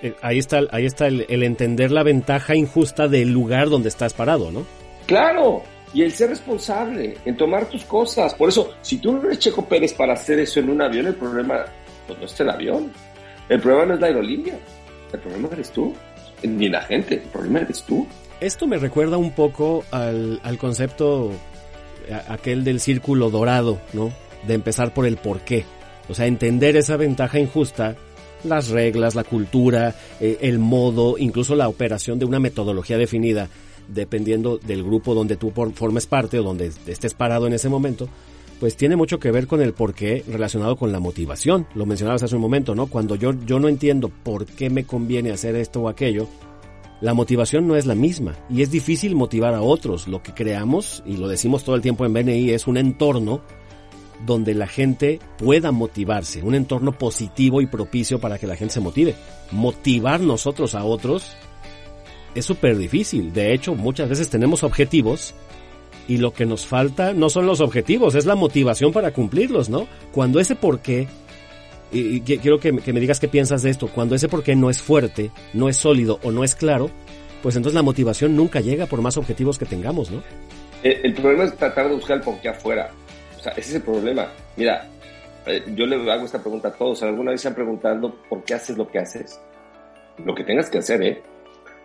[0.02, 4.14] Eh, ahí está, ahí está el, el entender la ventaja injusta del lugar donde estás
[4.14, 4.64] parado, ¿no?
[5.10, 8.32] Claro, y el ser responsable en tomar tus cosas.
[8.32, 11.16] Por eso, si tú no eres Checo Pérez para hacer eso en un avión, el
[11.16, 11.64] problema
[12.06, 12.92] pues, no es el avión.
[13.48, 14.54] El problema no es la aerolínea.
[15.12, 15.92] El problema eres tú.
[16.44, 17.14] Ni la gente.
[17.14, 18.06] El problema eres tú.
[18.40, 21.32] Esto me recuerda un poco al, concepto
[22.28, 24.12] aquel del círculo dorado, ¿no?
[24.46, 25.64] De empezar por el por qué.
[26.08, 27.96] O sea, entender esa ventaja injusta,
[28.44, 33.48] las reglas, la cultura, eh, el modo, incluso la operación de una metodología definida
[33.92, 38.08] dependiendo del grupo donde tú formes parte o donde estés parado en ese momento,
[38.60, 41.66] pues tiene mucho que ver con el por qué relacionado con la motivación.
[41.74, 42.86] Lo mencionabas hace un momento, ¿no?
[42.86, 46.28] Cuando yo, yo no entiendo por qué me conviene hacer esto o aquello,
[47.00, 50.06] la motivación no es la misma y es difícil motivar a otros.
[50.06, 53.40] Lo que creamos, y lo decimos todo el tiempo en BNI, es un entorno
[54.26, 58.80] donde la gente pueda motivarse, un entorno positivo y propicio para que la gente se
[58.80, 59.14] motive.
[59.50, 61.32] Motivar nosotros a otros
[62.34, 63.32] es súper difícil.
[63.32, 65.34] De hecho, muchas veces tenemos objetivos
[66.08, 69.86] y lo que nos falta no son los objetivos, es la motivación para cumplirlos, ¿no?
[70.12, 71.06] Cuando ese por qué,
[71.92, 74.82] y, quiero que, me digas qué piensas de esto, cuando ese por qué no es
[74.82, 76.90] fuerte, no es sólido o no es claro,
[77.42, 80.22] pues entonces la motivación nunca llega por más objetivos que tengamos, ¿no?
[80.82, 82.90] El, problema es tratar de buscar el por qué afuera.
[83.38, 84.28] O sea, ese es el problema.
[84.56, 84.88] Mira,
[85.46, 87.02] eh, yo le hago esta pregunta a todos.
[87.02, 89.38] ¿Alguna vez se han preguntado por qué haces lo que haces?
[90.24, 91.22] Lo que tengas que hacer, ¿eh?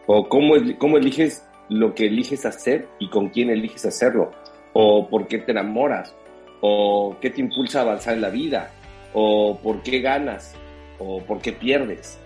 [0.08, 4.32] O cómo, cómo eliges lo que eliges hacer y con quién eliges hacerlo,
[4.74, 6.14] o por qué te enamoras,
[6.62, 8.72] o qué te impulsa a avanzar en la vida,
[9.14, 10.54] o por qué ganas,
[11.00, 12.20] o por qué pierdes,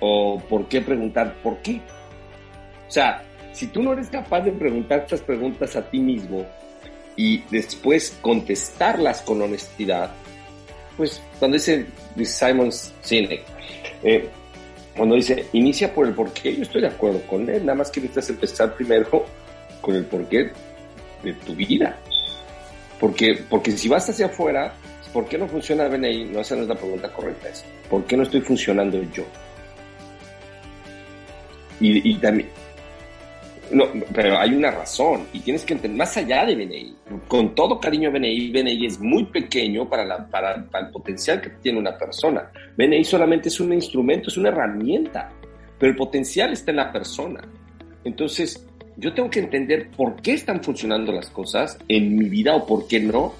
[0.00, 1.80] o por qué preguntar por qué.
[2.88, 6.44] O sea, si tú no eres capaz de preguntar estas preguntas a ti mismo
[7.16, 10.10] y después contestarlas con honestidad,
[10.96, 11.86] pues cuando dice,
[12.24, 13.42] Simon Sinek,
[14.02, 14.28] eh,
[14.96, 18.00] cuando dice, inicia por el porqué, yo estoy de acuerdo con él, nada más que
[18.00, 19.24] necesitas empezar primero
[19.80, 20.52] con el porqué
[21.22, 21.98] de tu vida.
[23.00, 24.74] Porque, porque si vas hacia afuera,
[25.12, 26.26] ¿por qué no funciona BNI?
[26.26, 27.48] No, esa no es la pregunta correcta.
[27.48, 29.24] Es, ¿por qué no estoy funcionando yo?
[31.80, 32.48] Y, y también,
[33.72, 36.94] no, pero hay una razón y tienes que entender, más allá de BNI,
[37.26, 41.50] con todo cariño a BNI, BNI es muy pequeño para, la, para, el potencial que
[41.62, 42.50] tiene una persona.
[42.76, 45.30] BNI solamente es un instrumento, es una herramienta,
[45.78, 47.40] pero el potencial está en la persona.
[48.04, 52.66] Entonces, yo tengo que entender por qué están funcionando las cosas en mi vida o
[52.66, 53.34] por qué no.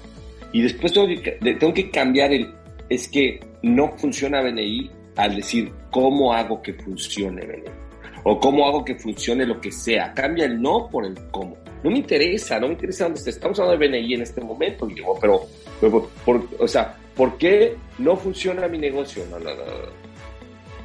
[0.51, 2.51] Y después tengo que, tengo que cambiar el,
[2.89, 7.82] es que no funciona BNI al decir cómo hago que funcione BNI
[8.23, 10.13] o cómo hago que funcione lo que sea.
[10.13, 11.57] Cambia el no por el cómo.
[11.83, 13.35] No me interesa, no me interesa dónde estés.
[13.35, 15.41] Estamos hablando de BNI en este momento, Guillermo, pero,
[15.81, 19.25] pero por, o sea, ¿por qué no funciona mi negocio?
[19.29, 19.63] No, no, no,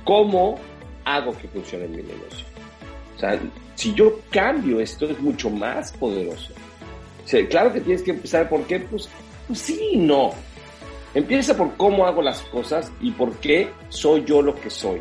[0.04, 0.58] ¿Cómo
[1.04, 2.46] hago que funcione mi negocio?
[3.16, 3.38] O sea,
[3.74, 6.52] si yo cambio esto es mucho más poderoso.
[7.24, 9.08] O sea, claro que tienes que empezar por qué, pues,
[9.46, 10.30] pues sí, no.
[11.14, 15.00] Empieza por cómo hago las cosas y por qué soy yo lo que soy.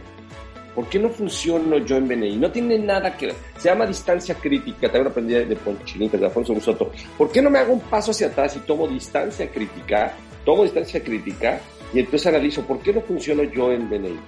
[0.77, 2.35] ¿Por qué no funciono yo en BNI?
[2.37, 3.35] No tiene nada que ver.
[3.57, 4.91] Se llama distancia crítica.
[4.91, 6.91] También aprendí de Ponchinita, de Alfonso Busoto.
[7.17, 10.13] ¿Por qué no me hago un paso hacia atrás y tomo distancia crítica?
[10.45, 11.59] Tomo distancia crítica
[11.91, 14.19] y entonces analizo por qué no funciono yo en BNI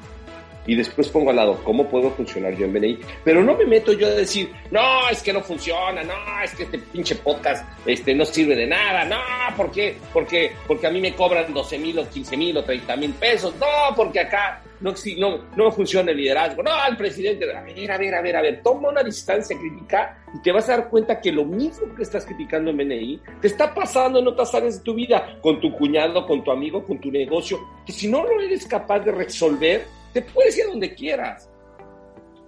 [0.66, 3.00] y después pongo al lado cómo puedo funcionar yo en BNI.
[3.24, 6.64] Pero no me meto yo a decir, no, es que no funciona, no, es que
[6.64, 9.20] este pinche podcast este, no sirve de nada, no,
[9.56, 9.98] ¿por qué?
[10.12, 13.54] Porque, porque a mí me cobran 12 mil o 15 mil o 30 mil pesos,
[13.60, 17.98] no, porque acá no, no, no funciona el liderazgo, no, al presidente, a ver, a
[17.98, 21.20] ver, a ver, a ver, toma una distancia crítica y te vas a dar cuenta
[21.20, 24.84] que lo mismo que estás criticando en BNI te está pasando en otras áreas de
[24.84, 28.40] tu vida, con tu cuñado, con tu amigo, con tu negocio, que si no lo
[28.42, 31.50] eres capaz de resolver, te puedes ir a donde quieras.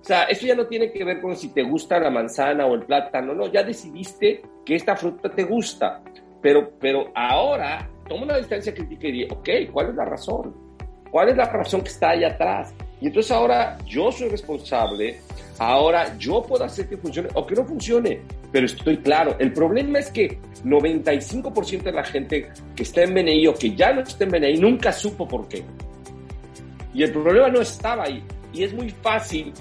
[0.01, 2.73] O sea, eso ya no tiene que ver con si te gusta la manzana o
[2.73, 6.01] el plátano, no, ya decidiste que esta fruta te gusta,
[6.41, 10.70] pero, pero ahora toma una distancia crítica y di, ok, ¿cuál es la razón?
[11.11, 12.73] ¿Cuál es la razón que está ahí atrás?
[13.01, 15.19] Y entonces ahora yo soy responsable,
[15.59, 18.21] ahora yo puedo hacer que funcione o que no funcione,
[18.51, 19.35] pero estoy claro.
[19.37, 23.91] El problema es que 95% de la gente que está en BNI o que ya
[23.91, 25.63] no está en BNI nunca supo por qué.
[26.93, 28.23] Y el problema no estaba ahí.
[28.53, 29.51] Y es muy fácil,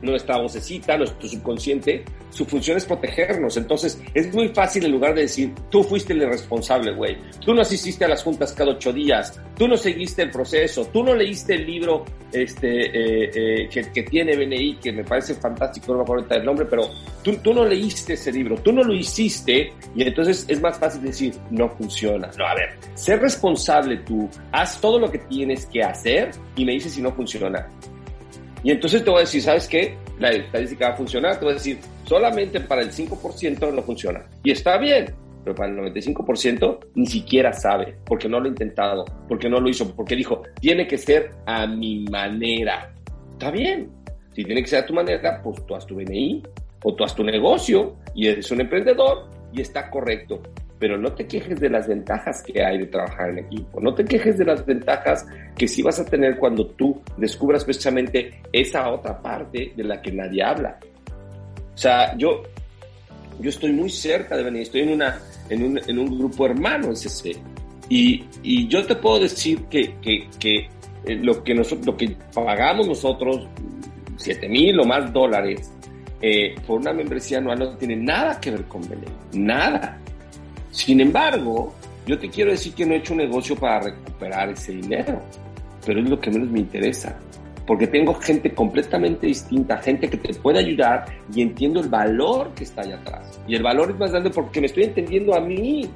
[0.00, 2.04] nuestra vocecita, nuestro subconsciente,
[2.38, 3.56] su función es protegernos.
[3.56, 7.18] Entonces, es muy fácil en lugar de decir, tú fuiste el responsable, güey.
[7.44, 9.40] Tú no asististe a las juntas cada ocho días.
[9.56, 10.86] Tú no seguiste el proceso.
[10.92, 15.34] Tú no leíste el libro este, eh, eh, que, que, tiene BNI, que me parece
[15.34, 16.88] fantástico, no me acuerdo el nombre, pero
[17.24, 18.54] tú, tú no leíste ese libro.
[18.62, 19.72] Tú no lo hiciste.
[19.96, 22.30] Y entonces es más fácil decir, no funciona.
[22.38, 24.28] No, a ver, ser responsable tú.
[24.52, 27.66] Haz todo lo que tienes que hacer y me dices si no funciona.
[28.62, 29.96] Y entonces te voy a decir, ¿sabes qué?
[30.20, 31.38] La estadística va a funcionar.
[31.38, 34.24] Te voy a decir, solamente para el 5% no funciona.
[34.42, 39.04] Y está bien, pero para el 95% ni siquiera sabe, porque no lo ha intentado,
[39.28, 42.94] porque no lo hizo, porque dijo, tiene que ser a mi manera.
[43.32, 43.90] Está bien.
[44.34, 46.42] Si tiene que ser a tu manera, pues tú haz tu BNI
[46.84, 50.40] o tú haz tu negocio y eres un emprendedor y está correcto
[50.78, 54.04] pero no te quejes de las ventajas que hay de trabajar en equipo, no te
[54.04, 59.20] quejes de las ventajas que sí vas a tener cuando tú descubras precisamente esa otra
[59.20, 60.78] parte de la que nadie habla.
[61.78, 62.42] O sea, yo,
[63.38, 66.88] yo estoy muy cerca de venir, estoy en, una, en, un, en un grupo hermano
[66.88, 67.36] en CC,
[67.88, 70.68] y, y yo te puedo decir que, que, que
[71.04, 73.46] eh, lo, que nosotros, lo que pagamos nosotros,
[74.16, 75.70] 7 mil o más dólares,
[76.20, 80.00] eh, por una membresía anual no tiene nada que ver con Belén, nada.
[80.72, 81.74] Sin embargo,
[82.08, 85.22] yo te quiero decir que no he hecho un negocio para recuperar ese dinero,
[85.86, 87.16] pero es lo que menos me interesa,
[87.68, 91.04] porque tengo gente completamente distinta, gente que te puede ayudar
[91.34, 93.38] y entiendo el valor que está allá atrás.
[93.46, 95.86] Y el valor es más grande porque me estoy entendiendo a mí.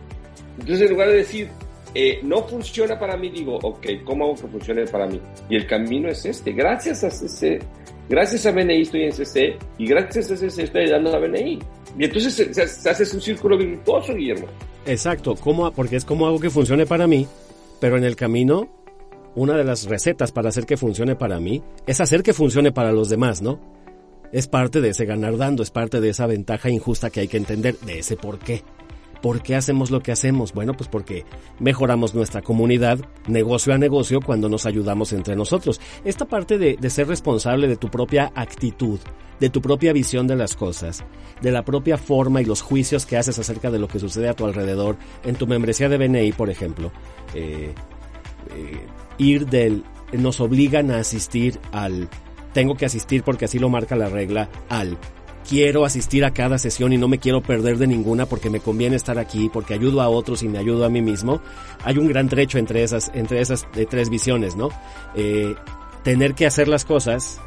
[0.58, 1.48] Entonces, en lugar de decir,
[1.94, 5.18] eh, no funciona para mí, digo, ok, ¿cómo hago que funcione para mí?
[5.48, 6.52] Y el camino es este.
[6.52, 7.58] Gracias a CC,
[8.06, 11.58] gracias a BNI estoy en CC y gracias a CC estoy ayudando a BNI.
[11.98, 14.46] Y entonces se, se, hace un círculo virtuoso, Guillermo.
[14.85, 17.26] Exacto, ¿cómo, porque es como hago que funcione para mí,
[17.80, 18.68] pero en el camino,
[19.35, 22.92] una de las recetas para hacer que funcione para mí es hacer que funcione para
[22.92, 23.61] los demás, ¿no?
[24.33, 27.37] Es parte de ese ganar dando, es parte de esa ventaja injusta que hay que
[27.37, 28.62] entender, de ese por qué.
[29.23, 30.53] ¿Por qué hacemos lo que hacemos?
[30.53, 31.25] Bueno, pues porque
[31.61, 35.81] mejoramos nuestra comunidad negocio a negocio cuando nos ayudamos entre nosotros.
[36.05, 38.99] Esta parte de, ser responsable de tu propia actitud,
[39.38, 41.05] de tu propia visión de las cosas,
[41.40, 44.35] de la propia forma y los juicios que haces acerca de lo que sucede a
[44.35, 46.90] tu alrededor, en tu membresía de BNI, por ejemplo,
[47.33, 47.73] eh,
[48.57, 48.87] eh,
[49.18, 52.09] ir del, nos obligan a asistir al
[52.53, 54.98] tengo que asistir porque así lo marca la regla, al
[55.48, 58.96] quiero asistir a cada sesión y no me quiero perder de ninguna porque me conviene
[58.96, 61.40] estar aquí, porque ayudo a otros y me ayudo a mí mismo,
[61.85, 64.70] hay un gran trecho entre esas, entre esas eh, tres visiones, ¿no?
[65.14, 65.55] Eh,
[66.05, 67.40] tener que hacer las cosas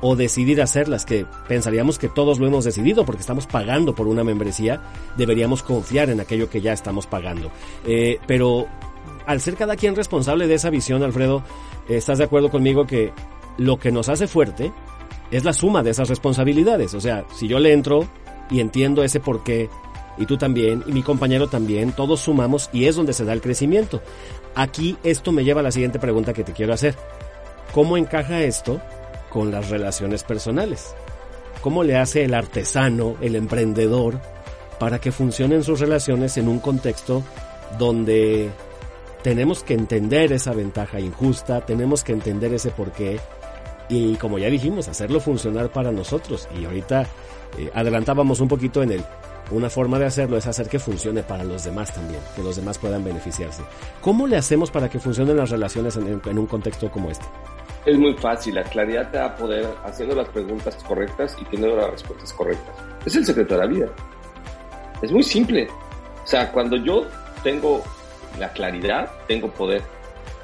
[0.00, 4.22] o decidir hacerlas, que pensaríamos que todos lo hemos decidido porque estamos pagando por una
[4.22, 4.82] membresía,
[5.16, 7.50] deberíamos confiar en aquello que ya estamos pagando.
[7.86, 8.66] Eh, pero
[9.26, 11.42] al ser cada quien responsable de esa visión, Alfredo,
[11.88, 13.12] ¿estás de acuerdo conmigo que
[13.56, 14.72] lo que nos hace fuerte
[15.30, 16.94] es la suma de esas responsabilidades.
[16.94, 18.06] O sea, si yo le entro
[18.50, 19.68] y entiendo ese porqué,
[20.16, 23.40] y tú también, y mi compañero también, todos sumamos y es donde se da el
[23.40, 24.00] crecimiento.
[24.54, 26.94] Aquí esto me lleva a la siguiente pregunta que te quiero hacer.
[27.72, 28.80] ¿Cómo encaja esto
[29.28, 30.94] con las relaciones personales?
[31.62, 34.20] ¿Cómo le hace el artesano, el emprendedor,
[34.78, 37.24] para que funcionen sus relaciones en un contexto
[37.76, 38.50] donde
[39.24, 43.18] tenemos que entender esa ventaja injusta, tenemos que entender ese porqué
[43.88, 46.46] y como ya dijimos, hacerlo funcionar para nosotros.
[46.60, 47.06] Y ahorita
[47.56, 49.04] eh, adelantábamos un poquito en el
[49.50, 52.76] una forma de hacerlo es hacer que funcione para los demás también, que los demás
[52.76, 53.62] puedan beneficiarse.
[54.02, 57.24] ¿Cómo le hacemos para que funcionen las relaciones en, un contexto como este?
[57.86, 61.76] Es muy fácil, la claridad te va a poder haciendo las preguntas correctas y teniendo
[61.76, 62.74] las respuestas correctas.
[63.06, 63.86] Es el secreto de la vida.
[65.00, 65.68] Es muy simple.
[66.24, 67.06] O sea, cuando yo
[67.42, 67.82] tengo
[68.38, 69.82] la claridad, tengo poder.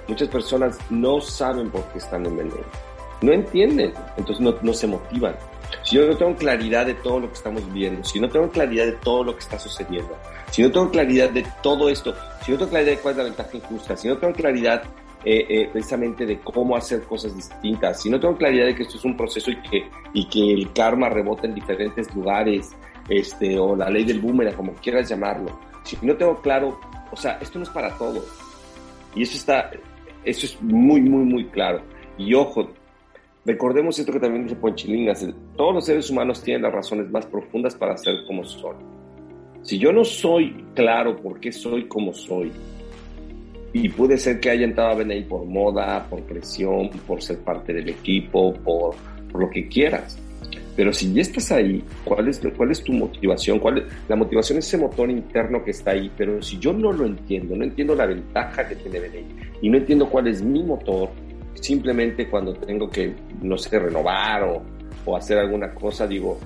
[0.08, 2.90] Muchas personas no saben por qué están en veneno
[3.22, 5.36] no entienden, entonces no, se motivan.
[5.82, 8.86] Si yo no tengo claridad de todo lo que estamos viendo, si no tengo claridad
[8.86, 10.16] de todo lo que está sucediendo,
[10.50, 13.24] si no tengo claridad de todo esto, si no tengo claridad de cuál es la
[13.24, 14.82] ventaja injusta, si no tengo claridad
[15.24, 18.96] eh, eh, precisamente de cómo hacer cosas distintas, si no tengo claridad de que esto
[18.96, 22.70] es un proceso y que, y que el karma rebota en diferentes lugares,
[23.08, 27.38] este, o la ley del boomerang, como quieras llamarlo, si no tengo claro, o sea,
[27.40, 28.24] esto no es para todos.
[29.14, 29.70] Y eso está,
[30.24, 31.82] eso es muy, muy, muy claro.
[32.18, 32.70] Y ojo,
[33.44, 37.74] Recordemos esto que también dice Ponchilingas, todos los seres humanos tienen las razones más profundas
[37.74, 38.76] para ser como son.
[39.62, 42.52] Si yo no soy claro por qué soy como soy,
[43.72, 47.72] y puede ser que haya entrado a BNI por moda, por presión, por ser parte
[47.72, 48.94] del equipo, por,
[49.32, 50.18] lo que quieras.
[50.76, 53.58] Pero si ya estás ahí, ¿cuál es, cuál es tu motivación?
[53.58, 57.06] ¿Cuál la motivación es ese motor interno que está ahí, pero si yo no lo
[57.06, 59.26] entiendo, no entiendo la ventaja que tiene BNI
[59.62, 61.10] y no entiendo cuál es mi motor,
[61.54, 64.62] simplemente cuando tengo que, no sé, renovar o,
[65.04, 66.38] o hacer alguna cosa, digo,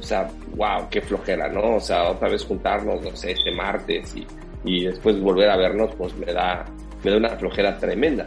[0.00, 1.76] o sea, wow, qué flojera, ¿no?
[1.76, 4.26] O sea, otra vez juntarnos, no sé, este martes y,
[4.64, 6.64] y después volver a vernos, pues me da,
[7.04, 8.26] me da una flojera tremenda.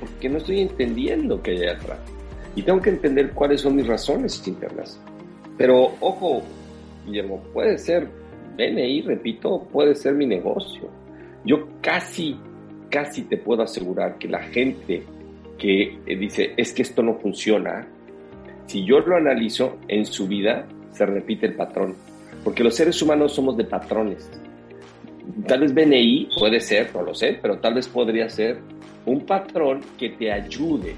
[0.00, 1.98] Porque no estoy entendiendo qué hay atrás.
[2.60, 5.00] Y tengo que entender cuáles son mis razones internas.
[5.56, 6.42] Pero ojo,
[7.06, 8.06] Guillermo, puede ser
[8.54, 10.90] BNI, repito, puede ser mi negocio.
[11.42, 12.36] Yo casi,
[12.90, 15.02] casi te puedo asegurar que la gente
[15.56, 17.88] que eh, dice, es que esto no funciona,
[18.66, 21.94] si yo lo analizo en su vida, se repite el patrón.
[22.44, 24.30] Porque los seres humanos somos de patrones.
[25.46, 28.58] Tal vez BNI puede ser, no lo sé, pero tal vez podría ser
[29.06, 30.94] un patrón que te ayude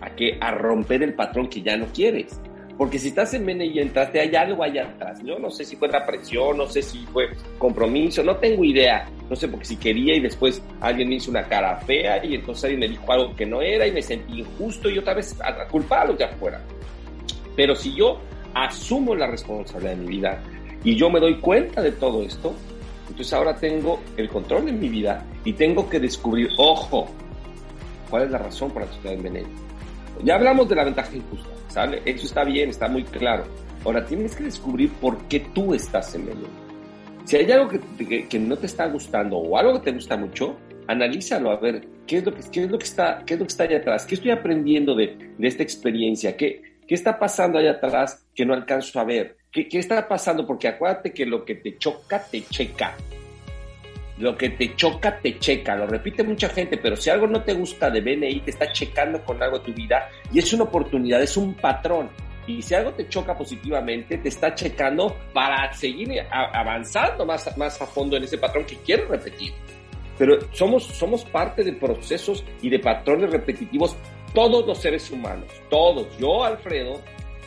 [0.00, 2.40] a, que, a romper el patrón que ya no quieres.
[2.80, 5.20] Porque si estás en BNI y entraste, hay algo allá atrás.
[5.22, 9.06] Yo no sé si fue la presión, no sé si fue compromiso, no tengo idea.
[9.28, 12.64] No sé, porque si quería y después alguien me hizo una cara fea y entonces
[12.64, 15.68] alguien me dijo algo que no era y me sentí injusto y otra vez a,
[15.68, 16.62] culpar a los de afuera.
[17.54, 18.18] Pero si yo
[18.54, 20.42] asumo la responsabilidad de mi vida
[20.82, 22.54] y yo me doy cuenta de todo esto,
[23.10, 27.10] entonces ahora tengo el control de mi vida y tengo que descubrir, ojo,
[28.08, 29.69] cuál es la razón por la que estoy en BNI.
[30.24, 32.02] Ya hablamos de la ventaja injusta ¿sale?
[32.04, 33.44] Eso está bien, está muy claro.
[33.84, 36.48] Ahora tienes que descubrir por qué tú estás en medio.
[37.24, 40.58] Si hay algo que, que, no te está gustando o algo que te gusta mucho,
[40.88, 43.50] analízalo a ver qué es lo que, es lo que, está, qué es lo que
[43.50, 47.72] está allá atrás, qué estoy aprendiendo de, de esta experiencia, ¿Qué, qué está pasando allá
[47.72, 51.54] atrás que no alcanzo a ver, ¿Qué, qué está pasando, porque acuérdate que lo que
[51.54, 52.96] te choca, te checa.
[54.20, 55.74] Lo que te choca, te checa.
[55.74, 59.24] Lo repite mucha gente, pero si algo no te gusta de BNI, te está checando
[59.24, 62.10] con algo de tu vida y es una oportunidad, es un patrón.
[62.46, 67.86] Y si algo te choca positivamente, te está checando para seguir avanzando más, más a
[67.86, 69.52] fondo en ese patrón que quieres repetir.
[70.18, 73.96] Pero somos, somos parte de procesos y de patrones repetitivos
[74.34, 75.48] todos los seres humanos.
[75.70, 76.06] Todos.
[76.18, 77.00] Yo, Alfredo,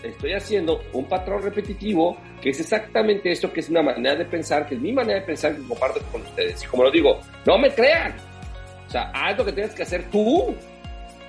[0.04, 4.68] estoy haciendo un patrón repetitivo que es exactamente esto, que es una manera de pensar,
[4.68, 6.64] que es mi manera de pensar que comparto con ustedes.
[6.64, 8.16] Y como lo digo, no me crean.
[8.88, 10.54] O sea, haz lo que tienes que hacer tú,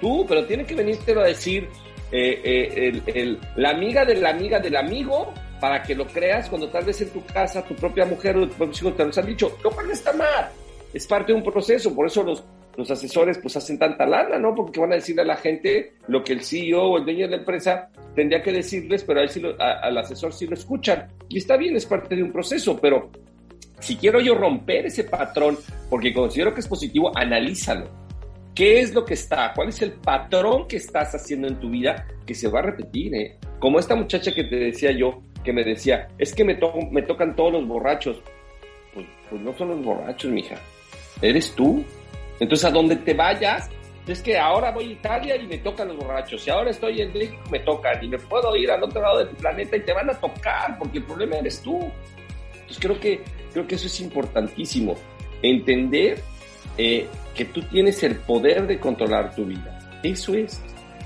[0.01, 1.69] tú, pero tiene que venirte a decir
[2.11, 6.69] eh, eh, el, la amiga de la amiga del amigo para que lo creas cuando
[6.69, 9.27] tal vez en tu casa tu propia mujer o tus propios hijos te lo han
[9.27, 10.51] dicho, lo cual está mal,
[10.93, 12.45] es parte de un proceso, por eso los
[12.77, 14.55] los asesores pues hacen tanta lana, ¿no?
[14.55, 17.31] Porque van a decirle a la gente lo que el CEO o el dueño de
[17.31, 21.09] la empresa tendría que decirles, pero a al asesor sí lo escuchan.
[21.29, 23.11] Y está bien, es parte de un proceso, pero
[23.81, 25.59] si quiero yo romper ese patrón,
[25.91, 27.89] porque considero que es positivo, analízalo.
[28.55, 29.53] ¿Qué es lo que está?
[29.53, 33.15] ¿Cuál es el patrón que estás haciendo en tu vida que se va a repetir?
[33.15, 33.37] Eh?
[33.59, 36.59] Como esta muchacha que te decía yo, que me decía, es que me,
[36.91, 38.23] me tocan todos los borrachos.
[38.95, 40.55] Pues, pues no son los borrachos, mija.
[41.21, 41.85] Eres tú.
[42.41, 43.71] Entonces, a donde te vayas,
[44.07, 47.13] es que ahora voy a Italia y me tocan los borrachos, y ahora estoy en
[47.13, 50.11] México me tocan, y me puedo ir al otro lado del planeta y te van
[50.11, 51.91] a tocar, porque el problema eres tú.
[52.53, 53.21] Entonces creo que,
[53.53, 54.95] creo que eso es importantísimo,
[55.43, 56.21] entender
[56.77, 60.01] eh, que tú tienes el poder de controlar tu vida.
[60.03, 60.61] Eso es.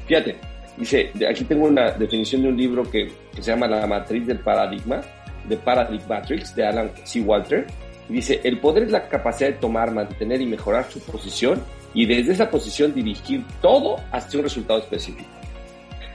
[0.07, 0.37] Fíjate,
[0.77, 4.41] dice, aquí tengo una definición de un libro que, que se llama La matriz del
[4.41, 5.01] paradigma,
[5.49, 7.21] de Paradigm Matrix, de Alan C.
[7.21, 7.67] Walter,
[8.09, 12.33] Dice, el poder es la capacidad de tomar, mantener y mejorar su posición y desde
[12.33, 15.29] esa posición dirigir todo hacia un resultado específico.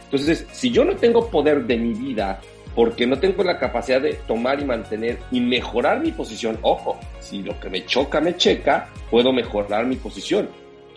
[0.05, 2.39] Entonces, si yo no tengo poder de mi vida
[2.75, 7.43] porque no tengo la capacidad de tomar y mantener y mejorar mi posición, ojo, si
[7.43, 10.49] lo que me choca me checa, puedo mejorar mi posición.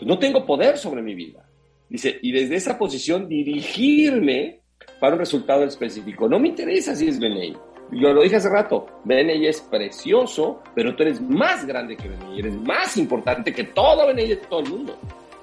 [0.03, 1.47] no tengo poder sobre mi vida.
[1.89, 4.61] Dice, y desde esa posición dirigirme
[5.01, 6.29] para un resultado específico.
[6.29, 7.57] No me interesa si es BNI.
[7.93, 12.41] Yo lo dije hace rato, BNI es precioso, pero tú eres más grande que BNI,
[12.41, 14.97] eres más importante que todo BNI de todo el mundo.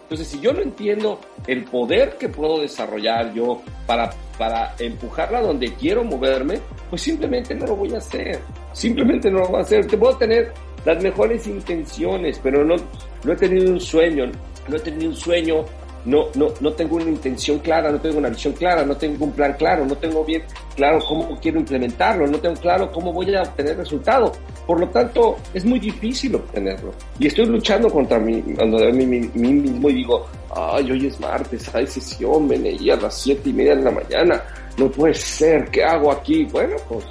[0.04, 5.74] Entonces, si yo no entiendo el poder que puedo desarrollar yo para, para empujarla donde
[5.74, 8.40] quiero moverme, pues simplemente no lo voy a hacer.
[8.74, 9.88] Simplemente no lo voy a hacer.
[9.88, 10.54] Te puedo tener
[10.86, 12.76] las mejores intenciones, pero no,
[13.24, 14.26] no he tenido un sueño,
[14.68, 15.64] no he tenido un sueño
[16.06, 19.32] no, no, no tengo una intención clara, no tengo una visión clara, no tengo un
[19.32, 20.44] plan claro, no tengo bien
[20.76, 24.32] claro cómo quiero implementarlo, no tengo claro cómo voy a obtener resultado.
[24.68, 26.94] Por lo tanto, es muy difícil obtenerlo.
[27.20, 30.26] Y estoy luchando contra mí, cuando mí, mí, mismo y digo,
[30.56, 33.92] ay, hoy es martes, hay sesión, me leí a las siete y media de la
[33.92, 34.44] mañana,
[34.78, 36.46] no puede ser, ¿qué hago aquí?
[36.46, 37.06] Bueno, pues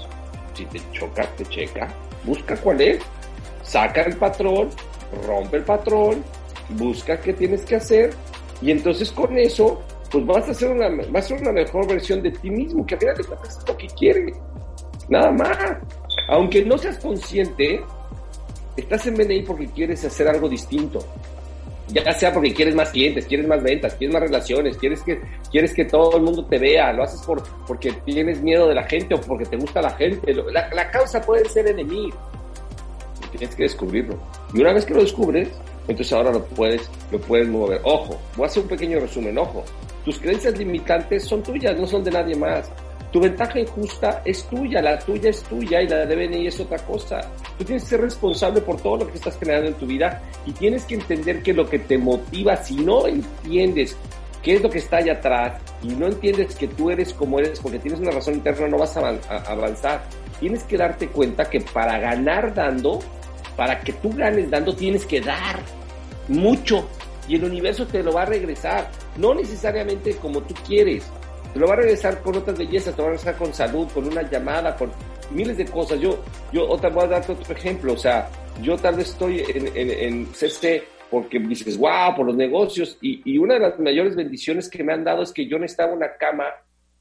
[0.54, 1.88] si te choca, te checa,
[2.24, 3.02] busca cuál es,
[3.62, 4.68] saca el patrón,
[5.26, 6.22] rompe el patrón,
[6.70, 8.12] busca qué tienes que hacer
[8.62, 12.22] y entonces con eso, pues vas a hacer una, vas a ser una mejor versión
[12.22, 14.36] de ti mismo, que al final de cuentas es lo que quieres.
[15.08, 15.58] Nada más.
[16.28, 17.82] Aunque no seas consciente,
[18.76, 21.00] estás en BNI porque quieres hacer algo distinto.
[21.88, 25.74] Ya sea porque quieres más clientes, quieres más ventas, quieres más relaciones, quieres que, quieres
[25.74, 29.14] que todo el mundo te vea, lo haces por, porque tienes miedo de la gente
[29.14, 30.32] o porque te gusta la gente.
[30.32, 32.16] La, la causa puede ser enemigo.
[33.32, 34.16] Tienes que descubrirlo.
[34.54, 35.48] Y una vez que lo descubres,
[35.88, 37.80] entonces ahora lo puedes, lo puedes mover.
[37.84, 39.64] Ojo, voy a hacer un pequeño resumen, ojo.
[40.04, 42.70] Tus creencias limitantes son tuyas, no son de nadie más.
[43.12, 46.78] Tu ventaja injusta es tuya, la tuya es tuya y la de BNI es otra
[46.78, 47.20] cosa.
[47.58, 50.52] Tú tienes que ser responsable por todo lo que estás creando en tu vida y
[50.52, 53.98] tienes que entender que lo que te motiva, si no entiendes
[54.42, 57.60] qué es lo que está allá atrás y no entiendes que tú eres como eres
[57.60, 59.06] porque tienes una razón interna, no vas a
[59.46, 60.04] avanzar.
[60.40, 63.00] Tienes que darte cuenta que para ganar dando,
[63.56, 65.60] para que tú ganes dando tienes que dar
[66.28, 66.88] mucho
[67.28, 71.04] y el universo te lo va a regresar, no necesariamente como tú quieres,
[71.52, 74.06] te lo va a regresar con otras bellezas, te va a regresar con salud, con
[74.06, 74.90] una llamada, con
[75.30, 76.00] miles de cosas.
[76.00, 76.22] Yo,
[76.52, 78.28] yo otra voy a darte otro ejemplo, o sea,
[78.60, 83.20] yo tal vez estoy en, en, en CC porque dices, wow, por los negocios, y,
[83.30, 86.16] y, una de las mayores bendiciones que me han dado es que yo necesitaba una
[86.16, 86.44] cama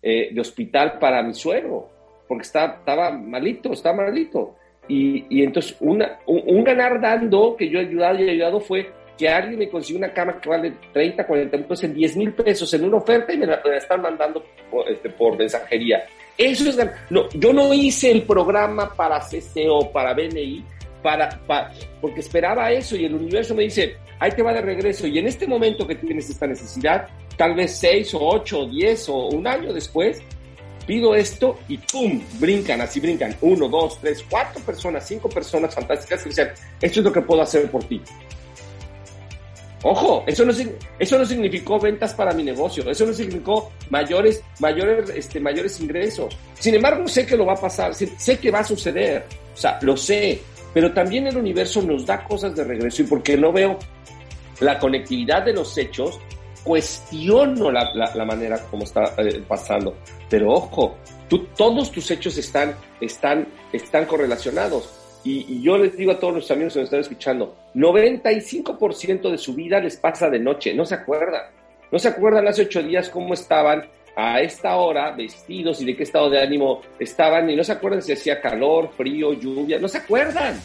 [0.01, 1.89] eh, de hospital para mi suegro,
[2.27, 4.57] porque estaba, estaba malito, estaba malito.
[4.87, 9.29] Y, entonces una, un, ganar dando que yo he ayudado y he ayudado fue que
[9.29, 12.73] alguien me consiguió una cama que vale 30, 40 mil pesos en 10 mil pesos
[12.73, 16.03] en una oferta y me la, están mandando por, este, por mensajería.
[16.37, 16.79] Eso es
[17.09, 20.63] no, yo no hice el programa para CCO, para BNI,
[21.03, 25.07] para, para, porque esperaba eso y el universo me dice, ahí te va de regreso.
[25.07, 27.07] Y en este momento que tienes esta necesidad,
[27.37, 30.21] tal vez 6 o 8 o 10 o un año después,
[30.85, 32.21] pido esto y ¡pum!
[32.39, 33.35] Brincan, así brincan.
[33.41, 36.49] Uno, dos, tres, cuatro personas, cinco personas fantásticas que dicen,
[36.81, 38.01] esto es lo que puedo hacer por ti.
[39.83, 40.53] Ojo, eso no,
[40.99, 46.37] eso no significó ventas para mi negocio, eso no significó mayores, mayores, este, mayores ingresos.
[46.59, 49.79] Sin embargo, sé que lo va a pasar, sé que va a suceder, o sea,
[49.81, 50.39] lo sé,
[50.73, 53.79] pero también el universo nos da cosas de regreso y porque no veo
[54.59, 56.19] la conectividad de los hechos,
[56.63, 59.97] cuestiono la, la, manera como está eh, pasando.
[60.29, 60.97] Pero ojo,
[61.27, 64.89] tú, todos tus hechos están, están, están correlacionados.
[65.23, 69.53] Y, yo les digo a todos los amigos que me están escuchando, 95% de su
[69.53, 71.43] vida les pasa de noche, no se acuerdan.
[71.91, 76.03] No se acuerdan hace ocho días cómo estaban a esta hora vestidos y de qué
[76.03, 79.99] estado de ánimo estaban y no se acuerdan si hacía calor, frío, lluvia, no se
[79.99, 80.59] acuerdan.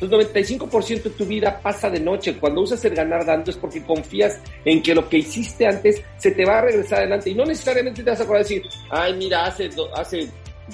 [0.00, 2.36] Entonces, 95% de tu vida pasa de noche.
[2.38, 6.30] Cuando usas el ganar dando es porque confías en que lo que hiciste antes se
[6.32, 7.30] te va a regresar adelante.
[7.30, 10.28] Y no necesariamente te vas a acordar de decir, ay, mira, hace, hace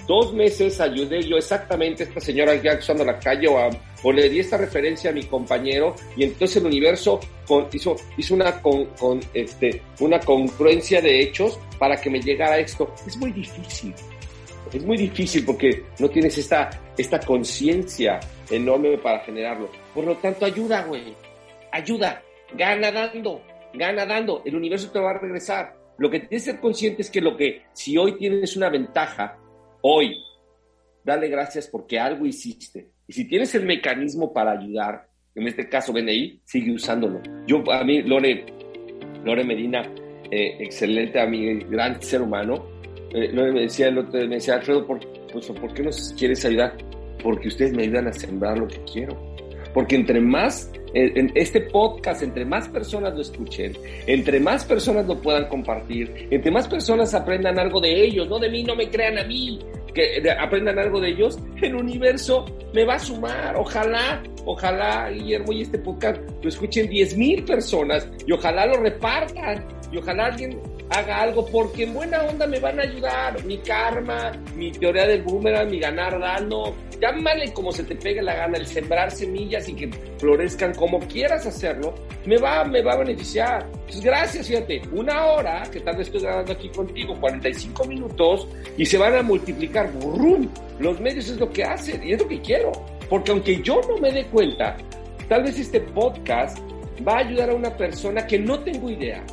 [0.06, 4.40] dos meses ayudé yo exactamente a esta señora que cruzando la calle o, le di
[4.40, 7.20] esta referencia a mi compañero y entonces el universo
[7.72, 8.88] hizo, hizo una, con,
[9.34, 12.92] este, una congruencia de hechos para que me llegara esto.
[13.06, 13.94] Es muy difícil.
[14.72, 18.18] Es muy difícil porque no tienes esta, esta conciencia
[18.50, 19.70] enorme para generarlo.
[19.94, 21.14] Por lo tanto, ayuda, güey.
[21.70, 22.22] Ayuda.
[22.54, 23.42] Gana dando.
[23.74, 24.42] Gana dando.
[24.44, 25.76] El universo te va a regresar.
[25.98, 29.38] Lo que tienes que ser consciente es que lo que, si hoy tienes una ventaja,
[29.82, 30.16] hoy,
[31.04, 32.92] dale gracias porque algo hiciste.
[33.06, 37.20] Y si tienes el mecanismo para ayudar, en este caso BNI, sigue usándolo.
[37.46, 38.46] Yo, a mí, Lore,
[39.24, 39.82] Lore Medina,
[40.30, 42.71] eh, excelente amiga, gran ser humano,
[43.14, 45.00] eh, me decía el otro me decía, Alfredo, ¿por,
[45.32, 46.76] pues, ¿por qué nos quieres ayudar?
[47.22, 49.16] Porque ustedes me ayudan a sembrar lo que quiero.
[49.74, 53.76] Porque entre más, este podcast, entre más personas lo escuchen,
[54.06, 58.50] entre más personas lo puedan compartir, entre más personas aprendan algo de ellos, no de
[58.50, 59.58] mí, no me crean a mí,
[59.94, 63.56] que aprendan algo de ellos, el universo me va a sumar.
[63.56, 69.64] Ojalá, ojalá, Guillermo, y este podcast lo escuchen 10 mil personas y ojalá lo repartan
[69.90, 70.58] y ojalá alguien
[70.90, 73.44] haga algo porque en buena onda me van a ayudar.
[73.44, 78.34] Mi karma, mi teoría del boomerang, mi ganar dando, llámale como se te pegue la
[78.34, 81.94] gana, el sembrar semillas y que florezcan como quieras hacerlo,
[82.26, 83.68] me va, me va a beneficiar.
[83.72, 88.84] Entonces, gracias, fíjate, una hora que tal vez estoy grabando aquí contigo, 45 minutos, y
[88.84, 89.92] se van a multiplicar.
[90.80, 92.72] Los medios es lo que hacen y es lo que quiero.
[93.08, 94.76] Porque aunque yo no me dé cuenta,
[95.28, 96.58] tal vez este podcast
[97.06, 99.24] va a ayudar a una persona que no tengo idea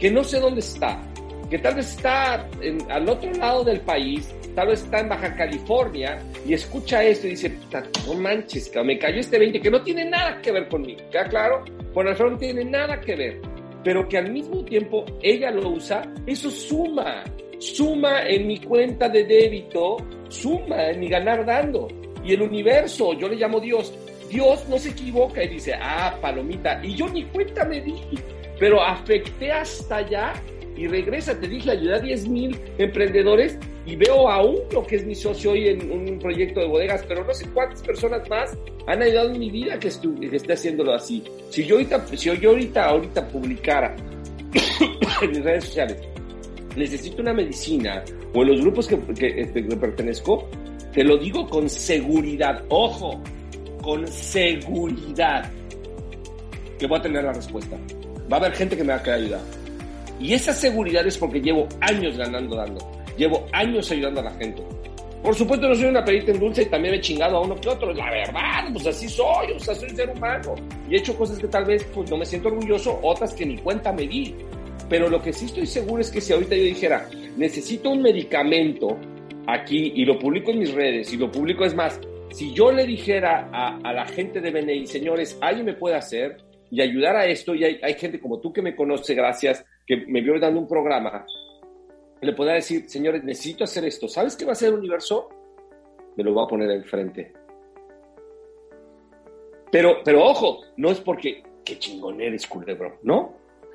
[0.00, 1.00] que no sé dónde está,
[1.48, 2.48] que tal vez está
[2.88, 7.30] al otro lado del país, tal vez está en Baja California y escucha esto y
[7.30, 7.58] dice,
[8.06, 11.62] no manches, me cayó este 20 que no tiene nada que ver conmigo, ¿queda claro?
[11.92, 13.40] Con Alfredo no tiene nada que ver,
[13.84, 17.22] pero que al mismo tiempo ella lo usa, eso suma,
[17.58, 19.98] suma en mi cuenta de débito,
[20.28, 21.88] suma en mi ganar dando.
[22.24, 23.92] Y el universo, yo le llamo Dios,
[24.30, 27.94] Dios no se equivoca y dice, ah, palomita, y yo ni cuenta me di
[28.58, 30.32] pero afecté hasta allá
[30.78, 35.06] y regresa, te dije, ayudé a 10 mil emprendedores y veo aún lo que es
[35.06, 38.56] mi socio hoy en un proyecto de bodegas, pero no sé cuántas personas más
[38.86, 39.88] han ayudado en mi vida que,
[40.28, 41.22] que esté haciéndolo así.
[41.50, 43.94] Si yo ahorita, si yo ahorita, ahorita publicara
[45.22, 45.96] en mis redes sociales,
[46.76, 50.48] necesito una medicina o en los grupos que, que, este, que pertenezco,
[50.92, 53.22] te lo digo con seguridad, ojo,
[53.80, 55.50] con seguridad,
[56.78, 57.78] que voy a tener la respuesta
[58.30, 59.40] va a haber gente que me va a querer ayudar.
[60.20, 62.95] Y esa seguridad es porque llevo años ganando, dando.
[63.16, 64.62] Llevo años ayudando a la gente.
[65.22, 67.68] Por supuesto, no soy una perita en dulce y también he chingado a uno que
[67.68, 67.92] otro.
[67.92, 70.54] La verdad, pues así soy, o sea, soy un ser humano.
[70.88, 73.58] Y he hecho cosas que tal vez pues, no me siento orgulloso, otras que ni
[73.58, 74.34] cuenta me di.
[74.88, 78.96] Pero lo que sí estoy seguro es que si ahorita yo dijera, necesito un medicamento
[79.46, 81.98] aquí y lo publico en mis redes y lo publico, es más,
[82.30, 86.36] si yo le dijera a, a la gente de BNI, señores, alguien me puede hacer,
[86.70, 90.20] y ayudar a esto, y hay, gente como tú que me conoce, gracias, que me
[90.20, 91.24] vio dando un programa,
[92.20, 95.28] le pueda decir, señores, necesito hacer esto, ¿sabes qué va a ser el universo?
[96.16, 97.32] Me lo voy a poner enfrente.
[99.70, 103.34] Pero, pero ojo, no es porque, qué chingón eres, culebro, ¿no?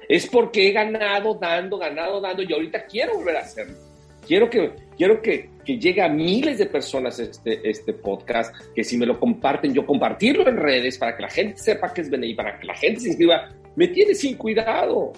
[0.09, 3.77] Es porque he ganado dando, ganado dando, y ahorita quiero volver a hacerlo.
[4.25, 9.05] Quiero que, quiero que llegue a miles de personas este, este podcast, que si me
[9.05, 12.59] lo comparten, yo compartirlo en redes para que la gente sepa que es BNI, para
[12.59, 13.49] que la gente se inscriba.
[13.75, 15.11] Me tiene sin cuidado,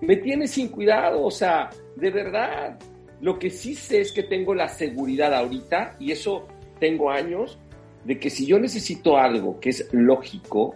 [0.00, 1.70] me tiene sin cuidado, o sea,
[2.00, 2.78] de verdad.
[3.20, 6.48] Lo que sí sé es que tengo la seguridad ahorita, y eso
[6.78, 7.58] tengo años,
[8.04, 10.74] de que si yo necesito algo que es lógico,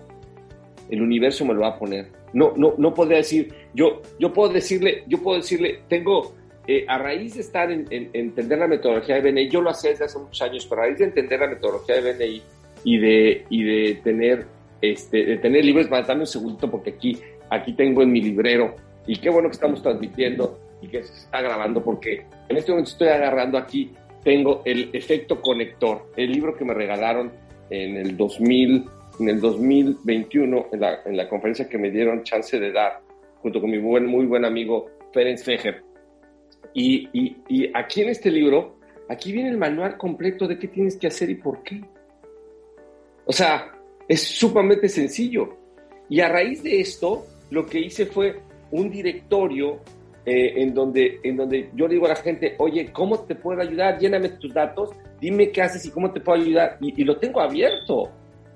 [0.91, 2.09] el universo me lo va a poner.
[2.35, 6.35] No, no, no podría decir, yo, yo puedo decirle, yo puedo decirle, tengo
[6.66, 10.05] eh, a raíz de estar en, entender la metodología de BNI, yo lo hacía desde
[10.05, 12.43] hace muchos años, pero a raíz de entender la metodología de BNI
[12.85, 14.47] y de, y de tener
[14.81, 17.18] este, de tener libros, un segundo porque aquí,
[17.49, 21.41] aquí tengo en mi librero y qué bueno que estamos transmitiendo y que se está
[21.41, 26.64] grabando porque en este momento estoy agarrando aquí, tengo el efecto conector, el libro que
[26.64, 27.32] me regalaron
[27.70, 28.85] en el 2000,
[29.20, 33.01] en el 2021 en la, en la conferencia que me dieron chance de dar
[33.41, 35.82] junto con mi buen, muy buen amigo Ferenc Fejer
[36.74, 37.09] y,
[37.49, 38.76] y, aquí en este libro,
[39.09, 41.80] aquí viene el manual completo de qué tienes que hacer y por qué.
[43.24, 43.72] O sea,
[44.09, 45.57] es sumamente sencillo.
[46.09, 48.41] Y a raíz de esto, lo que hice fue
[48.72, 49.78] un directorio
[50.27, 53.61] eh, en, donde, en donde yo le digo a la gente, oye, ¿cómo te puedo
[53.61, 53.99] ayudar?
[53.99, 56.79] Lléname tus datos, dime qué haces y cómo te puedo ayudar.
[56.81, 58.11] Y, y lo tengo abierto.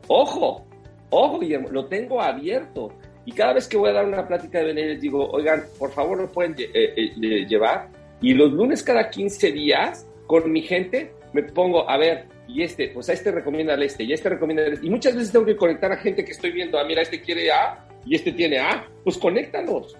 [0.09, 0.69] Ojo,
[1.11, 2.93] Ojo, Guillermo, lo tengo abierto.
[3.25, 5.91] Y cada vez que voy a dar una plática de BNI les digo, oigan, por
[5.93, 7.89] favor, lo pueden eh, eh, llevar.
[8.21, 12.89] Y los lunes cada 15 días, con mi gente, me pongo, a ver, y este,
[12.89, 14.87] pues a este recomienda al este, y a este recomienda al este.
[14.87, 17.51] Y muchas veces tengo que conectar a gente que estoy viendo, ah, mira, este quiere
[17.51, 19.97] A y este tiene A, pues conéctalos.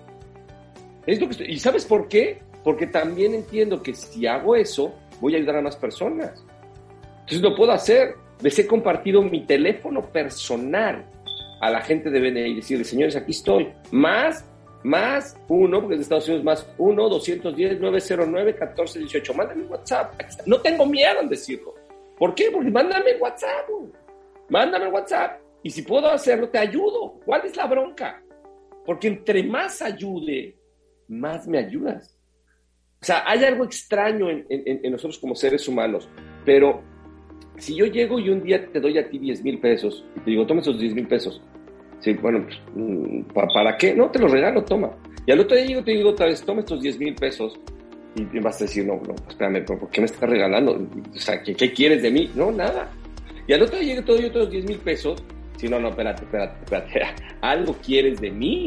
[1.09, 2.39] Es lo que ¿Y sabes por qué?
[2.63, 6.45] Porque también entiendo que si hago eso, voy a ayudar a más personas.
[7.21, 8.15] Entonces lo puedo hacer.
[8.43, 11.07] Les he compartido mi teléfono personal
[11.63, 13.73] a la gente de BNI y decirle, señores, aquí estoy.
[13.91, 14.45] Más,
[14.85, 19.33] más uno, porque es de Estados Unidos, más uno, 210, 909, 1418.
[19.33, 20.13] Mándame WhatsApp.
[20.45, 21.75] No tengo miedo en decirlo.
[22.19, 22.51] ¿Por qué?
[22.53, 23.67] Porque mándame WhatsApp.
[24.51, 25.41] Mándame WhatsApp.
[25.63, 27.19] Y si puedo hacerlo, te ayudo.
[27.25, 28.23] ¿Cuál es la bronca?
[28.85, 30.58] Porque entre más ayude,
[31.09, 32.17] más me ayudas.
[33.01, 36.09] O sea, hay algo extraño en, nosotros como seres humanos,
[36.45, 36.83] pero
[37.57, 40.31] si yo llego y un día te doy a ti 10 mil pesos y te
[40.31, 41.41] digo, toma esos 10 mil pesos,
[42.01, 43.95] sí, bueno, pues, mm, ¿para, qué?
[43.95, 44.91] No, te los regalo, toma.
[45.27, 47.59] Y al otro día llego te digo otra vez, toma estos 10 mil pesos
[48.17, 50.73] y vas a decir, no, no, espérame, ¿por qué me estás regalando?
[51.15, 52.31] O sea, ¿qué, ¿qué, quieres de mí?
[52.35, 52.91] No, nada.
[53.47, 55.23] Y al otro día llego te doy otros 10 mil pesos,
[55.57, 57.01] si no, no, espérate, espérate, espérate,
[57.43, 58.67] algo quieres de mí.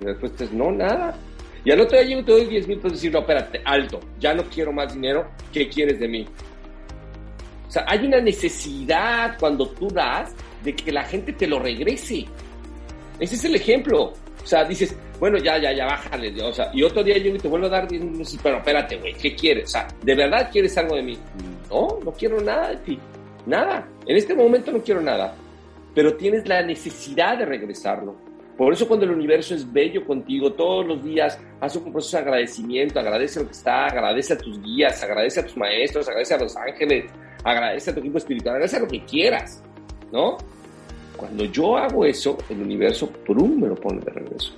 [0.00, 1.16] Y después dices, no, nada.
[1.64, 3.60] Y al otro día llego y te doy 10 mil pesos y decir, no, espérate,
[3.64, 6.26] alto, ya no quiero más dinero, ¿qué quieres de mí?
[7.68, 10.34] O sea, hay una necesidad cuando tú das
[10.64, 12.26] de que la gente te lo regrese.
[13.20, 14.12] Ese es el ejemplo.
[14.42, 16.34] O sea, dices, bueno, ya, ya, ya, bájale.
[16.42, 18.96] O sea, y otro día llego y te vuelvo a dar 10 mil pero espérate,
[18.96, 19.66] güey, ¿qué quieres?
[19.66, 21.18] O sea, ¿de verdad quieres algo de mí?
[21.70, 22.98] No, no quiero nada de ti.
[23.46, 23.86] Nada.
[24.06, 25.34] En este momento no quiero nada.
[25.94, 28.16] Pero tienes la necesidad de regresarlo.
[28.60, 32.24] Por eso cuando el universo es bello contigo, todos los días haz un proceso de
[32.24, 36.38] agradecimiento, agradece lo que está, agradece a tus guías, agradece a tus maestros, agradece a
[36.40, 37.10] los ángeles,
[37.42, 39.64] agradece a tu equipo espiritual, agradece a lo que quieras,
[40.12, 40.36] ¿no?
[41.16, 44.52] Cuando yo hago eso, el universo, prum, me lo pone de regreso.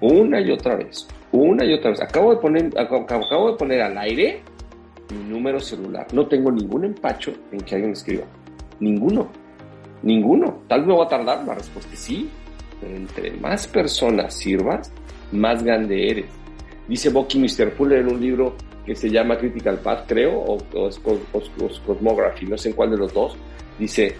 [0.00, 2.02] Una y otra vez, una y otra vez.
[2.02, 4.42] Acabo de poner, acabo de poner al aire
[5.08, 6.04] mi número celular.
[6.12, 8.24] No tengo ningún empacho en que alguien me escriba.
[8.80, 9.28] Ninguno.
[10.02, 10.62] Ninguno.
[10.66, 11.46] Tal vez me va a tardar.
[11.46, 12.28] La respuesta es sí
[12.82, 14.92] entre más personas sirvas,
[15.32, 16.26] más grande eres.
[16.88, 17.70] Dice Bucky Mr.
[17.72, 18.54] Fuller en un libro
[18.84, 20.98] que se llama Critical Path, creo, o, es
[21.86, 23.36] Cosmography, no sé en cuál de los dos.
[23.78, 24.16] Dice,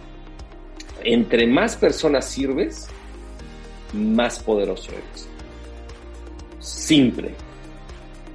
[1.03, 2.89] entre más personas sirves,
[3.93, 5.29] más poderoso eres.
[6.59, 7.35] Simple.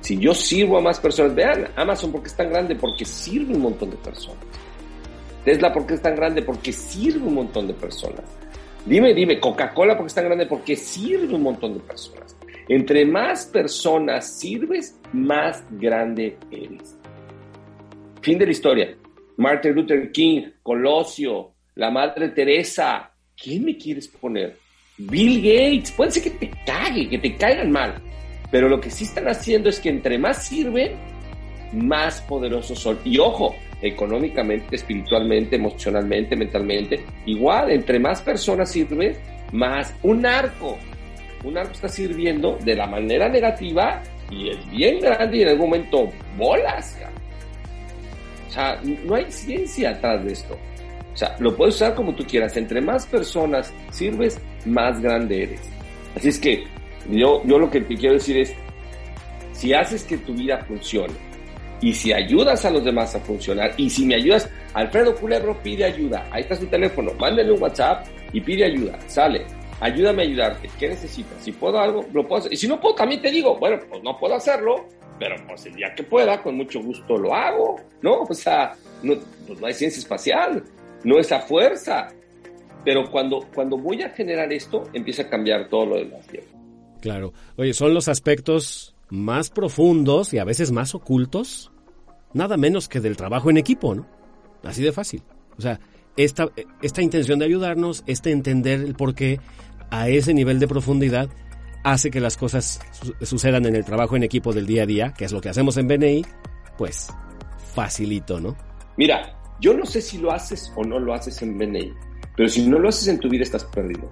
[0.01, 2.75] Si yo sirvo a más personas, vean, Amazon, ¿por qué es tan grande?
[2.75, 4.43] Porque sirve un montón de personas.
[5.43, 6.41] Tesla, ¿por qué es tan grande?
[6.41, 8.25] Porque sirve un montón de personas.
[8.85, 12.37] Dime, dime, Coca-Cola porque es tan grande, porque sirve un montón de personas.
[12.67, 16.97] Entre más personas sirves, más grande eres.
[18.21, 18.97] Fin de la historia.
[19.37, 23.11] Martin Luther King, Colosio, la Madre Teresa.
[23.35, 24.57] ¿Quién me quieres poner?
[24.97, 25.91] Bill Gates.
[25.91, 27.95] Puede ser que te cague, que te caigan mal.
[28.51, 30.93] Pero lo que sí están haciendo es que entre más sirven,
[31.73, 32.99] más poderosos son.
[33.03, 33.55] Y ojo,
[33.87, 37.03] económicamente, espiritualmente, emocionalmente, mentalmente.
[37.25, 39.15] Igual, entre más personas sirve,
[39.51, 40.77] más un arco.
[41.43, 45.69] Un arco está sirviendo de la manera negativa y es bien grande y en algún
[45.69, 46.97] momento bolas.
[48.49, 50.57] O sea, no hay ciencia atrás de esto.
[51.13, 52.57] O sea, lo puedes usar como tú quieras.
[52.57, 55.61] Entre más personas sirves, más grande eres.
[56.15, 56.63] Así es que
[57.09, 58.53] yo, yo lo que te quiero decir es,
[59.53, 61.13] si haces que tu vida funcione,
[61.85, 65.85] y si ayudas a los demás a funcionar, y si me ayudas, Alfredo Culebro pide
[65.85, 69.45] ayuda, ahí está su teléfono, mándale un WhatsApp y pide ayuda, sale,
[69.79, 71.43] ayúdame a ayudarte, ¿qué necesitas?
[71.43, 72.53] Si puedo algo, lo puedo hacer.
[72.53, 74.87] Y si no puedo, también te digo, bueno, pues no puedo hacerlo,
[75.19, 78.23] pero pues el día que pueda, con mucho gusto lo hago, ¿no?
[78.23, 78.73] O sea,
[79.03, 79.13] no,
[79.45, 80.63] pues no hay ciencia espacial,
[81.03, 82.07] no es a fuerza.
[82.83, 86.25] Pero cuando, cuando voy a generar esto, empieza a cambiar todo lo demás.
[86.99, 87.33] Claro.
[87.57, 91.71] Oye, son los aspectos más profundos y a veces más ocultos,
[92.35, 94.05] nada menos que del trabajo en equipo, ¿no?
[94.63, 95.23] Así de fácil.
[95.57, 95.79] O sea,
[96.17, 96.49] esta,
[96.81, 99.39] esta intención de ayudarnos, este entender el por qué
[99.89, 101.29] a ese nivel de profundidad
[101.83, 102.81] hace que las cosas
[103.21, 105.77] sucedan en el trabajo en equipo del día a día, que es lo que hacemos
[105.77, 106.25] en BNI,
[106.77, 107.09] pues
[107.73, 108.55] facilito, ¿no?
[108.97, 111.93] Mira, yo no sé si lo haces o no lo haces en BNI,
[112.35, 114.11] pero si no lo haces en tu vida estás perdido.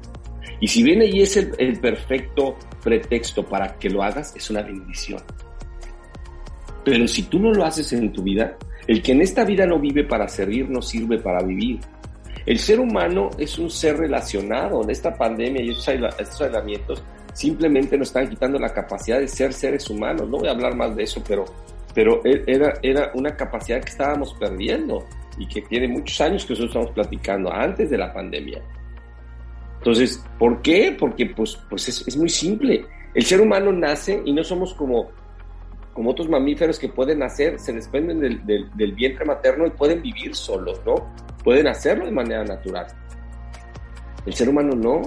[0.60, 5.22] Y si y es el, perfecto pretexto para que lo hagas, es una bendición.
[6.84, 8.58] Pero si tú no lo haces en tu vida,
[8.88, 11.80] el que en esta vida no vive para servir, no sirve para vivir.
[12.46, 14.84] El ser humano es un ser relacionado.
[14.84, 17.04] En esta pandemia y estos aislamientos
[17.34, 20.30] simplemente nos están quitando la capacidad de ser seres humanos.
[20.30, 21.46] No voy a hablar más de eso, pero,
[21.94, 25.06] pero e, era, era una capacidad que estábamos perdiendo
[25.38, 28.62] y que tiene muchos años que nosotros estamos platicando antes de la pandemia.
[29.84, 30.96] Entonces, ¿por qué?
[30.98, 32.86] Porque pues, pues es, muy simple.
[33.14, 35.12] El ser humano nace y no somos como,
[35.94, 40.36] como otros mamíferos que pueden nacer, se desprenden del, del vientre materno y pueden vivir
[40.36, 40.96] solos, ¿no?
[41.44, 42.88] Pueden hacerlo de manera natural.
[44.26, 45.02] El ser humano no.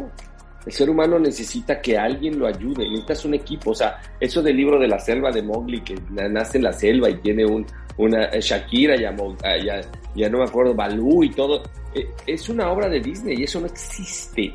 [0.64, 3.70] El ser humano necesita que alguien lo ayude, necesitas un equipo.
[3.70, 7.08] O sea, eso del libro de la selva de Mowgli, que nace en la selva
[7.08, 7.64] y tiene un,
[7.98, 9.14] una eh, Shakira, ya,
[9.64, 9.80] ya,
[10.14, 11.62] ya no me acuerdo, Balú y todo,
[11.94, 14.52] eh, es una obra de Disney y eso no existe.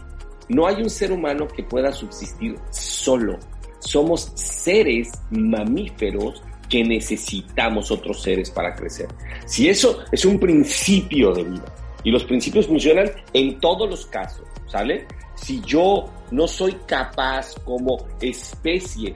[0.50, 3.38] No hay un ser humano que pueda subsistir solo.
[3.82, 9.10] Somos seres mamíferos que necesitamos otros seres para crecer.
[9.46, 14.48] Si eso es un principio de vida y los principios funcionan en todos los casos,
[14.68, 15.06] ¿sale?
[15.42, 19.16] si yo no soy capaz como especie,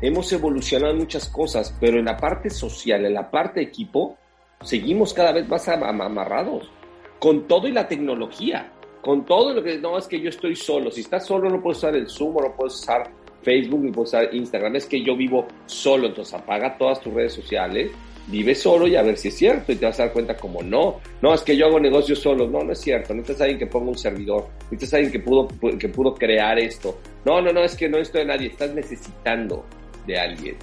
[0.00, 4.16] hemos evolucionado en muchas cosas, pero en la parte social, en la parte equipo,
[4.62, 6.70] seguimos cada vez más amarrados,
[7.18, 10.90] con todo y la tecnología, con todo lo que no es que yo estoy solo,
[10.90, 13.10] si estás solo no puedes usar el Zoom, no puedes usar
[13.44, 17.90] Facebook, ni usar Instagram, es que yo vivo solo, entonces apaga todas tus redes sociales
[18.26, 20.62] vive solo y a ver si es cierto y te vas a dar cuenta como
[20.62, 23.58] no, no, es que yo hago negocios solo, no, no es cierto, no necesitas alguien
[23.58, 27.62] que ponga un servidor, necesitas alguien que pudo, que pudo crear esto, no, no, no,
[27.62, 29.64] es que no estoy de nadie, estás necesitando
[30.06, 30.56] de alguien.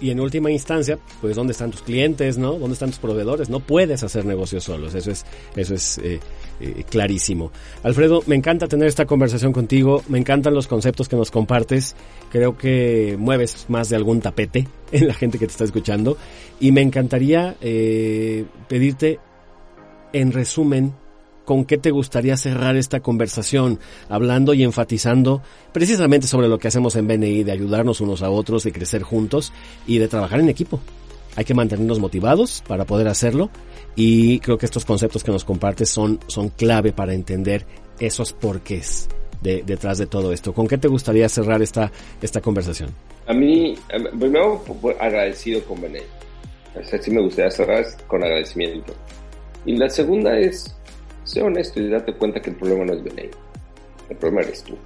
[0.00, 2.52] Y en última instancia, pues dónde están tus clientes, ¿no?
[2.52, 3.50] ¿Dónde están tus proveedores?
[3.50, 5.26] No puedes hacer negocios solos, eso es,
[5.56, 6.20] eso es eh,
[6.60, 7.52] eh, clarísimo.
[7.82, 11.94] Alfredo, me encanta tener esta conversación contigo, me encantan los conceptos que nos compartes,
[12.30, 16.16] creo que mueves más de algún tapete en la gente que te está escuchando
[16.60, 19.20] y me encantaría eh, pedirte,
[20.12, 20.94] en resumen,
[21.44, 23.78] con qué te gustaría cerrar esta conversación,
[24.10, 25.40] hablando y enfatizando
[25.72, 29.52] precisamente sobre lo que hacemos en BNI, de ayudarnos unos a otros, de crecer juntos
[29.86, 30.80] y de trabajar en equipo.
[31.38, 33.48] Hay que mantenernos motivados para poder hacerlo
[33.94, 37.64] y creo que estos conceptos que nos compartes son, son clave para entender
[38.00, 39.08] esos porqués
[39.40, 40.52] de, detrás de todo esto.
[40.52, 42.90] ¿Con qué te gustaría cerrar esta, esta conversación?
[43.28, 43.76] A mí,
[44.18, 44.64] primero
[44.98, 46.00] agradecido con BNI.
[46.74, 48.92] O sea, sí me gustaría cerrar con agradecimiento.
[49.64, 50.74] Y la segunda es
[51.22, 53.30] Sé honesto y date cuenta que el problema no es BNI.
[54.10, 54.76] El problema eres tú.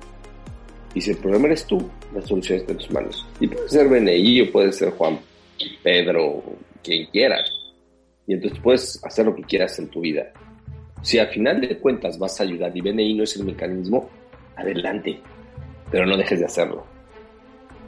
[0.93, 3.27] Y si el problema eres tú, la solución está en tus manos.
[3.41, 5.19] Y puede ser BNI o puede ser Juan,
[5.83, 6.43] Pedro,
[6.83, 7.51] quien quieras.
[8.27, 10.33] Y entonces puedes hacer lo que quieras en tu vida.
[11.03, 14.09] Si al final de cuentas vas a ayudar y BNI no es el mecanismo,
[14.57, 15.19] adelante.
[15.91, 16.87] Pero no dejes de hacerlo.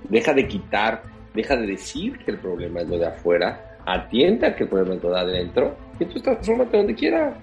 [0.09, 1.03] Deja de quitar,
[1.33, 5.03] deja de decir que el problema es lo de afuera, atienda que el problema es
[5.03, 7.37] lo de adentro y entonces transformate donde quieras.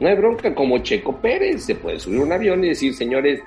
[0.00, 3.40] No hay bronca, como Checo Pérez, se puede subir un avión y decir, señores,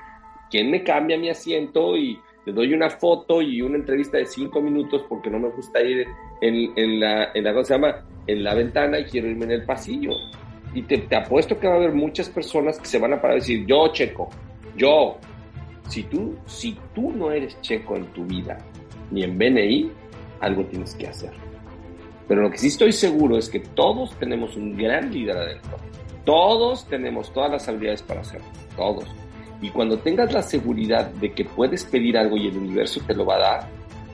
[0.50, 1.96] ¿quién me cambia mi asiento?
[1.96, 5.82] Y le doy una foto y una entrevista de cinco minutos porque no me gusta
[5.82, 6.06] ir
[6.40, 8.04] en, la, en la, ¿cómo se llama?
[8.26, 10.12] En la ventana y quiero irme en el pasillo.
[10.74, 13.36] Y te, te apuesto que va a haber muchas personas que se van a parar
[13.36, 14.30] y decir, yo, Checo,
[14.76, 15.18] yo.
[15.88, 18.56] Si tú, si tú no eres Checo en tu vida,
[19.10, 19.90] ni en BNI,
[20.40, 21.32] algo tienes que hacer.
[22.26, 25.76] Pero lo que sí estoy seguro es que todos tenemos un gran líder adentro
[26.24, 29.04] todos tenemos todas las habilidades para hacerlo, todos.
[29.62, 33.24] Y cuando tengas la seguridad de que puedes pedir algo y el universo te lo
[33.24, 33.68] va a dar,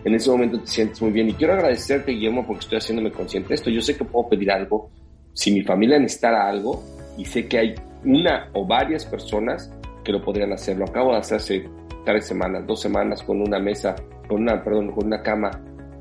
[0.05, 1.30] en ese momento te sientes muy bien.
[1.30, 3.70] Y quiero agradecerte, Guillermo, porque estoy haciéndome consciente de esto.
[3.70, 4.90] Yo sé que puedo pedir algo
[5.32, 6.84] si mi familia necesitara algo
[7.16, 7.74] y sé que hay
[8.05, 9.72] una o varias personas
[10.05, 10.76] que lo podrían hacer.
[10.76, 11.68] Lo acabo de hacer hace
[12.05, 13.96] tres semanas, dos semanas con una mesa,
[14.28, 15.51] con una, perdón, con una cama,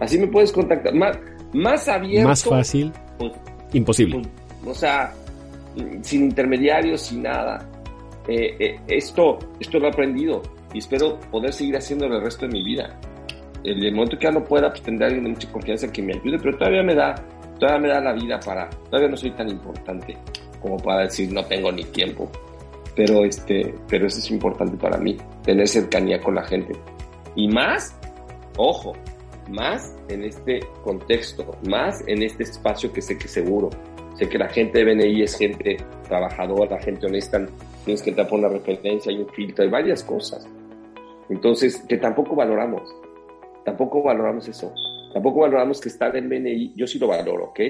[0.00, 0.94] Así me puedes contactar.
[0.94, 1.18] Más,
[1.52, 2.28] más abierto.
[2.28, 2.92] Más fácil.
[3.18, 3.32] Pues,
[3.72, 4.20] imposible.
[4.62, 5.12] Pues, o sea,
[6.02, 7.66] sin intermediarios, sin nada.
[8.28, 10.42] Eh, eh, esto, esto lo he aprendido
[10.72, 12.98] y espero poder seguir haciendo el resto de mi vida.
[13.62, 16.14] El, el momento que ya no pueda, pues tendré alguien de mucha confianza que me
[16.14, 17.14] ayude, pero todavía me da,
[17.58, 20.16] todavía me da la vida para, todavía no soy tan importante
[20.60, 22.30] como para decir no tengo ni tiempo.
[22.96, 26.72] Pero este, pero eso es importante para mí, tener cercanía con la gente.
[27.34, 27.98] Y más,
[28.56, 28.94] ojo,
[29.50, 33.70] más en este contexto, más en este espacio que sé que seguro.
[34.14, 35.76] Sé que la gente de BNI es gente
[36.08, 37.44] trabajadora, gente honesta,
[37.84, 40.48] tienes que poner una referencia, hay un filtro, hay varias cosas.
[41.28, 42.82] Entonces, que tampoco valoramos,
[43.64, 44.72] tampoco valoramos eso,
[45.14, 47.60] tampoco valoramos que estar en BNI, yo sí lo valoro, ¿ok?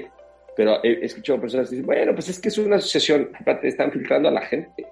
[0.57, 3.93] Pero he, escuchado personas que dicen, bueno, pues es que es una asociación, aparte están
[3.93, 4.87] filtrando a la gente.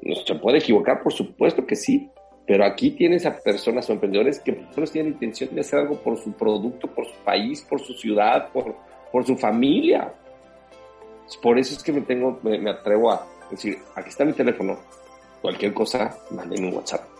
[0.00, 2.10] No se puede equivocar, por supuesto que sí,
[2.46, 6.16] pero aquí tienes a personas o emprendedores que solo tienen intención de hacer algo por
[6.16, 8.74] su producto, por su país, por su ciudad, por,
[9.12, 10.12] por su familia.
[11.42, 14.78] Por eso es que me, tengo, me, atrevo a decir, aquí está mi teléfono,
[15.42, 17.11] cualquier cosa, manden un WhatsApp.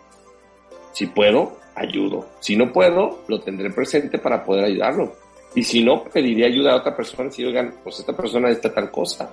[0.93, 2.27] Si puedo, ayudo.
[2.41, 5.15] Si no puedo, lo tendré presente para poder ayudarlo.
[5.55, 8.91] Y si no, pediré ayuda a otra persona si oigan, pues esta persona está tal
[8.91, 9.31] cosa,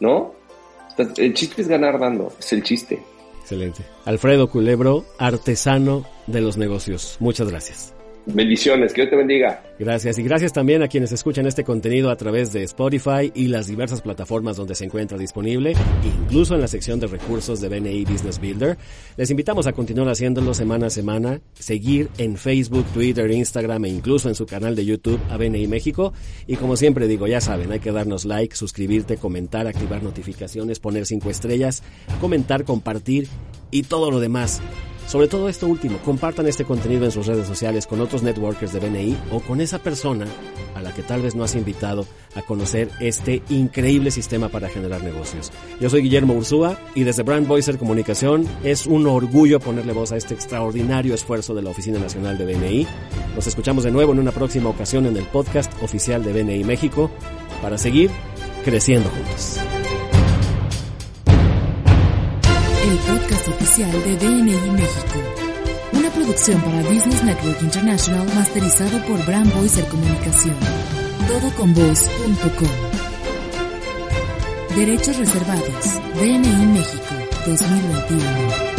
[0.00, 0.34] ¿no?
[1.16, 3.00] El chiste es ganar dando, es el chiste.
[3.40, 3.82] Excelente.
[4.04, 7.16] Alfredo Culebro, artesano de los negocios.
[7.20, 7.94] Muchas gracias.
[8.26, 9.62] Bendiciones, que Dios te bendiga.
[9.80, 13.66] Gracias y gracias también a quienes escuchan este contenido a través de Spotify y las
[13.66, 15.72] diversas plataformas donde se encuentra disponible,
[16.04, 18.76] incluso en la sección de recursos de BNI Business Builder.
[19.16, 24.28] Les invitamos a continuar haciéndolo semana a semana, seguir en Facebook, Twitter, Instagram e incluso
[24.28, 26.12] en su canal de YouTube a BNI México.
[26.46, 31.06] Y como siempre digo, ya saben, hay que darnos like, suscribirte, comentar, activar notificaciones, poner
[31.06, 31.82] cinco estrellas,
[32.20, 33.28] comentar, compartir
[33.70, 34.60] y todo lo demás.
[35.10, 38.78] Sobre todo esto último, compartan este contenido en sus redes sociales con otros networkers de
[38.78, 40.26] BNI o con esa persona
[40.74, 42.04] a la que tal vez no has invitado
[42.34, 45.52] a conocer este increíble sistema para generar negocios.
[45.80, 50.16] Yo soy Guillermo Ursúa y desde Brand Voicer Comunicación es un orgullo ponerle voz a
[50.16, 52.86] este extraordinario esfuerzo de la Oficina Nacional de BNI.
[53.36, 57.08] Nos escuchamos de nuevo en una próxima ocasión en el podcast oficial de BNI México
[57.62, 58.10] para seguir
[58.64, 59.60] creciendo juntos.
[62.82, 65.39] el podcast oficial de BNI México.
[66.14, 70.56] Producción para Business Network International masterizado por Brand Voicer Comunicación.
[71.28, 72.68] Todoconvoz.com.
[74.76, 76.00] Derechos reservados.
[76.14, 77.14] BNI México
[77.46, 78.69] 2021.